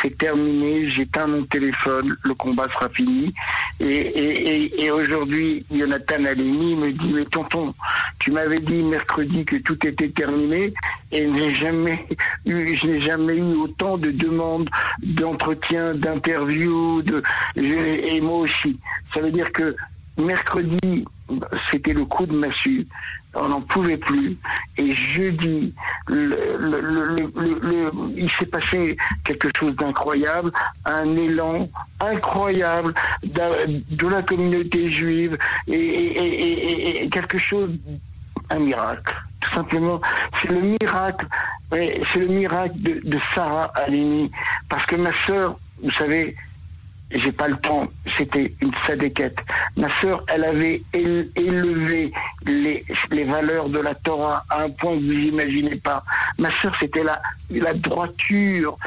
c'est 0.00 0.16
terminé, 0.16 0.88
j'éteins 0.88 1.26
mon 1.26 1.44
téléphone, 1.44 2.16
le 2.22 2.34
combat 2.34 2.68
sera 2.68 2.88
fini. 2.88 3.32
Et, 3.80 4.90
aujourd'hui, 4.90 5.64
Jonathan 5.70 6.24
Alini 6.24 6.76
me 6.76 6.92
dit, 6.92 7.12
mais 7.12 7.24
tonton, 7.24 7.74
tu 8.18 8.30
m'avais 8.30 8.60
dit 8.60 8.82
mercredi 8.82 9.44
que 9.44 9.56
tout 9.56 9.86
était 9.86 10.08
terminé 10.08 10.72
et 11.10 11.24
je 11.24 12.86
n'ai 12.86 13.00
jamais 13.00 13.36
eu 13.36 13.54
autant 13.54 13.98
de 13.98 14.10
demandes 14.10 14.68
d'entretien, 15.02 15.94
d'interviews, 15.94 17.02
de, 17.02 17.22
et 17.56 18.20
moi 18.20 18.38
aussi. 18.38 18.78
Ça 19.12 19.20
veut 19.20 19.30
dire 19.30 19.50
que 19.52 19.76
mercredi, 20.16 21.04
c'était 21.70 21.92
le 21.92 22.04
coup 22.04 22.26
de 22.26 22.36
massue. 22.36 22.86
On 23.34 23.48
n'en 23.48 23.62
pouvait 23.62 23.96
plus. 23.96 24.36
Et 24.76 24.92
jeudi, 24.92 25.72
il 26.10 28.30
s'est 28.38 28.46
passé 28.46 28.96
quelque 29.24 29.48
chose 29.56 29.74
d'incroyable, 29.76 30.50
un 30.84 31.16
élan 31.16 31.68
incroyable 32.00 32.92
de, 33.22 34.06
la 34.06 34.22
communauté 34.22 34.90
juive 34.90 35.38
et, 35.66 37.08
quelque 37.10 37.38
chose, 37.38 37.70
un 38.50 38.58
miracle. 38.58 39.14
Tout 39.40 39.54
simplement, 39.54 40.00
c'est 40.40 40.48
le 40.48 40.60
miracle, 40.60 41.26
c'est 41.70 42.18
le 42.18 42.28
miracle 42.28 42.74
de, 42.82 43.18
Sarah 43.34 43.70
Alini. 43.74 44.30
Parce 44.68 44.84
que 44.84 44.96
ma 44.96 45.12
sœur, 45.26 45.56
vous 45.82 45.90
savez, 45.92 46.36
j'ai 47.14 47.32
pas 47.32 47.48
le 47.48 47.56
temps, 47.56 47.86
c'était 48.16 48.52
une 48.60 48.72
sadéquette. 48.86 49.38
Ma 49.76 49.90
sœur, 50.00 50.24
elle 50.28 50.44
avait 50.44 50.82
élevé 50.92 52.12
les, 52.46 52.84
les 53.10 53.24
valeurs 53.24 53.68
de 53.68 53.78
la 53.78 53.94
Torah 53.94 54.44
à 54.48 54.62
un 54.62 54.70
point 54.70 54.96
que 54.96 55.02
vous 55.02 55.12
n'imaginez 55.12 55.76
pas. 55.76 56.02
Ma 56.38 56.50
sœur, 56.50 56.74
c'était 56.80 57.02
la, 57.02 57.20
la 57.50 57.74
droiture, 57.74 58.78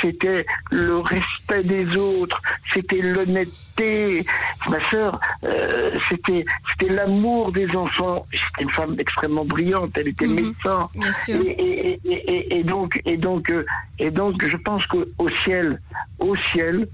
c'était 0.00 0.46
le 0.70 0.98
respect 0.98 1.62
des 1.64 1.96
autres, 1.96 2.40
c'était 2.72 3.00
l'honnêteté. 3.00 4.24
Ma 4.68 4.80
sœur, 4.88 5.20
euh, 5.44 5.98
c'était 6.08 6.44
c'était 6.70 6.92
l'amour 6.92 7.52
des 7.52 7.74
enfants. 7.76 8.26
C'était 8.32 8.62
une 8.62 8.70
femme 8.70 8.96
extrêmement 8.98 9.44
brillante, 9.44 9.90
elle 9.96 10.08
était 10.08 10.26
mhm. 10.26 10.34
médecin. 10.34 10.88
Et, 11.28 11.32
et, 11.32 12.00
et, 12.04 12.58
et, 12.58 12.64
donc 12.64 13.00
et 13.04 13.16
donc 13.16 13.50
euh, 13.50 13.66
et 13.98 14.10
donc 14.10 14.44
je 14.44 14.56
pense 14.56 14.86
qu'au 14.86 15.28
ciel, 15.44 15.80
au 16.18 16.34
ciel, 16.36 16.88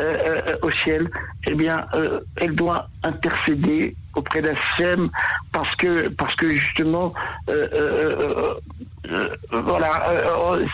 euh, 0.00 0.40
euh, 0.48 0.56
au 0.62 0.70
ciel, 0.72 1.08
eh 1.46 1.54
bien, 1.54 1.86
euh, 1.94 2.18
elle 2.36 2.56
doit 2.56 2.88
intercéder 3.04 3.94
auprès 4.16 4.42
d'Hachem 4.42 5.08
parce 5.52 5.74
que 5.76 6.08
parce 6.08 6.34
que 6.36 6.50
justement 6.50 7.12
voilà 9.50 10.06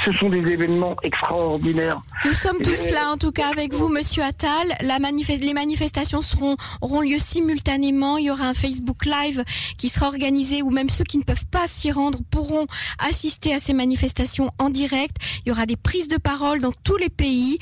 ce 0.05 0.13
sont 0.13 0.29
des 0.29 0.47
événements 0.47 0.95
extraordinaires. 1.03 2.03
Nous 2.27 2.35
sommes 2.35 2.59
tous 2.59 2.91
là 2.91 3.09
en 3.11 3.17
tout 3.17 3.33
cas 3.33 3.49
avec 3.49 3.73
vous 3.73 3.89
monsieur 3.89 4.23
Attal. 4.23 4.77
La 4.83 4.99
les 4.99 5.55
manifestations 5.55 6.21
seront 6.21 6.57
auront 6.83 7.01
lieu 7.01 7.19
simultanément, 7.19 8.19
il 8.19 8.27
y 8.27 8.31
aura 8.31 8.45
un 8.45 8.55
Facebook 8.55 9.07
live 9.07 9.43
qui 9.79 9.89
sera 9.89 10.09
organisé 10.09 10.61
où 10.61 10.71
même 10.71 10.91
ceux 10.91 11.05
qui 11.05 11.17
ne 11.17 11.25
peuvent 11.25 11.47
pas 11.47 11.67
s'y 11.67 11.91
rendre 11.91 12.19
pourront 12.31 12.67
assister 12.99 13.55
à 13.55 13.59
ces 13.59 13.73
manifestations 13.73 14.51
en 14.59 14.69
direct. 14.69 15.17
Il 15.45 15.49
y 15.49 15.53
aura 15.53 15.65
des 15.65 15.77
prises 15.77 16.09
de 16.09 16.19
parole 16.19 16.61
dans 16.61 16.73
tous 16.85 16.99
les 16.99 17.09
pays 17.09 17.59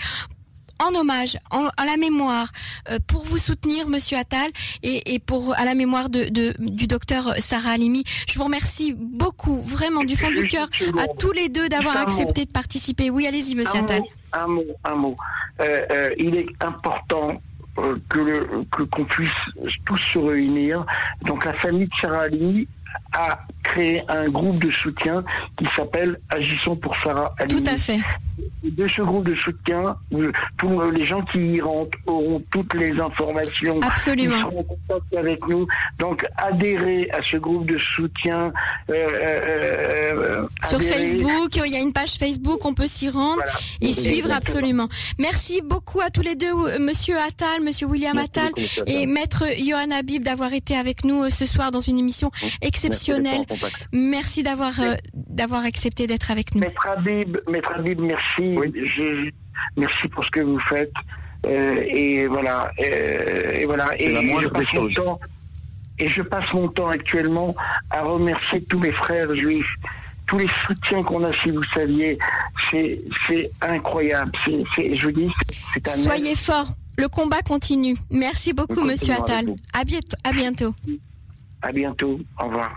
en 0.78 0.94
hommage, 0.94 1.38
en, 1.50 1.68
à 1.76 1.86
la 1.86 1.96
mémoire, 1.96 2.48
euh, 2.90 2.98
pour 3.06 3.24
vous 3.24 3.38
soutenir, 3.38 3.88
Monsieur 3.88 4.18
Attal, 4.18 4.50
et, 4.82 5.14
et, 5.14 5.18
pour 5.18 5.54
à 5.58 5.64
la 5.64 5.74
mémoire 5.74 6.08
de, 6.08 6.24
de, 6.28 6.54
du 6.58 6.86
docteur 6.86 7.34
Sarah 7.38 7.70
Alimi. 7.72 8.04
Je 8.28 8.38
vous 8.38 8.44
remercie 8.44 8.94
beaucoup, 8.96 9.60
vraiment 9.62 10.04
du 10.04 10.16
fond 10.16 10.30
du 10.30 10.46
cœur, 10.48 10.68
à 10.98 11.06
tous 11.18 11.32
les 11.32 11.48
deux 11.48 11.68
d'avoir 11.68 11.96
accepté 11.96 12.44
de 12.44 12.50
participer. 12.50 13.10
Oui, 13.10 13.26
allez-y, 13.26 13.54
Monsieur 13.54 13.80
Attal. 13.80 14.02
un 14.32 14.46
mot, 14.46 14.64
un 14.84 14.94
mot. 14.94 15.16
Euh, 15.60 15.80
euh, 15.90 16.10
il 16.18 16.36
est 16.36 16.46
important 16.60 17.40
que 18.08 18.64
qu'on 18.86 19.04
puisse 19.04 19.30
tous 19.86 19.98
se 20.12 20.18
réunir. 20.18 20.84
Donc 21.22 21.44
la 21.44 21.52
famille 21.54 21.86
de 21.86 21.94
Sarah 22.00 22.22
Alimi 22.22 22.66
a 23.12 23.40
créé 23.62 24.02
un 24.08 24.28
groupe 24.28 24.58
de 24.62 24.70
soutien 24.70 25.22
qui 25.56 25.66
s'appelle 25.76 26.18
Agissons 26.28 26.76
pour 26.76 26.96
Sarah 27.02 27.28
Alimi. 27.38 27.62
Tout 27.62 27.70
à 27.70 27.76
fait. 27.76 28.00
De 28.62 28.88
ce 28.88 29.02
groupe 29.02 29.28
de 29.28 29.34
soutien, 29.34 29.96
tous 30.58 30.90
les 30.90 31.04
gens 31.04 31.22
qui 31.22 31.38
y 31.38 31.60
rentrent 31.60 31.98
auront 32.06 32.42
toutes 32.50 32.74
les 32.74 32.98
informations. 32.98 33.80
Absolument. 33.82 34.34
Ils 34.36 34.40
seront 34.40 34.60
en 34.60 34.64
contact 34.64 35.14
avec 35.16 35.46
nous. 35.48 35.66
Donc, 35.98 36.26
adhérez 36.36 37.08
à 37.12 37.22
ce 37.22 37.36
groupe 37.36 37.66
de 37.66 37.78
soutien. 37.78 38.52
Euh, 38.90 38.92
euh, 38.92 40.12
euh 40.42 40.48
Sur 40.68 40.82
Facebook, 40.82 41.56
il 41.56 41.72
y 41.72 41.76
a 41.76 41.80
une 41.80 41.92
page 41.92 42.14
Facebook, 42.14 42.64
on 42.64 42.74
peut 42.74 42.86
s'y 42.86 43.08
rendre 43.08 43.42
et 43.80 43.92
suivre 43.92 44.32
absolument. 44.32 44.88
Merci 45.18 45.62
beaucoup 45.62 46.00
à 46.00 46.10
tous 46.10 46.22
les 46.22 46.34
deux, 46.34 46.78
Monsieur 46.78 47.16
Attal, 47.18 47.62
Monsieur 47.62 47.86
William 47.86 48.18
Attal 48.18 48.50
et 48.86 49.06
Maître 49.06 49.44
Johan 49.58 49.90
Habib 49.90 50.22
d'avoir 50.24 50.52
été 50.52 50.76
avec 50.76 51.04
nous 51.04 51.24
euh, 51.24 51.30
ce 51.30 51.44
soir 51.44 51.70
dans 51.70 51.80
une 51.80 51.98
émission 51.98 52.30
exceptionnelle. 52.60 53.42
Merci, 53.92 54.42
d'avoir 54.42 54.74
d'avoir 55.14 55.64
accepté 55.64 56.06
d'être 56.06 56.30
avec 56.30 56.54
nous. 56.54 56.60
Maître 56.60 56.86
Habib, 56.86 57.36
Maître 57.48 57.72
Habib, 57.74 58.00
merci 58.00 58.47
je, 58.54 59.30
merci 59.76 60.08
pour 60.08 60.24
ce 60.24 60.30
que 60.30 60.40
vous 60.40 60.60
faites. 60.60 60.92
Euh, 61.46 61.82
et 61.86 62.26
voilà. 62.26 62.70
Euh, 62.78 63.52
et 63.54 63.64
voilà. 63.66 63.90
Et, 63.98 64.14
je 64.14 64.48
passe 64.48 64.74
mon 64.74 64.88
temps. 64.88 65.20
Et 66.00 66.08
je 66.08 66.22
passe 66.22 66.52
mon 66.52 66.68
temps 66.68 66.88
actuellement 66.88 67.54
à 67.90 68.02
remercier 68.02 68.62
tous 68.62 68.78
mes 68.78 68.92
frères 68.92 69.34
juifs, 69.34 69.74
tous 70.26 70.38
les 70.38 70.48
soutiens 70.64 71.02
qu'on 71.02 71.24
a, 71.24 71.32
si 71.32 71.50
vous 71.50 71.64
saviez, 71.74 72.18
c'est 72.70 73.50
incroyable. 73.60 74.30
C'est, 74.44 74.94
je 74.94 75.10
dis, 75.10 75.28
c'est 75.74 75.88
un. 75.88 75.96
Soyez 75.96 76.34
forts. 76.36 76.68
Le 76.96 77.08
combat 77.08 77.42
continue. 77.42 77.96
Merci 78.10 78.52
beaucoup, 78.52 78.82
Monsieur 78.82 79.14
Attal. 79.14 79.54
À 79.72 79.84
bientôt. 79.84 80.16
À 80.24 80.32
bientôt. 80.32 80.74
À 81.62 81.72
bientôt. 81.72 82.20
Au 82.40 82.46
revoir. 82.46 82.72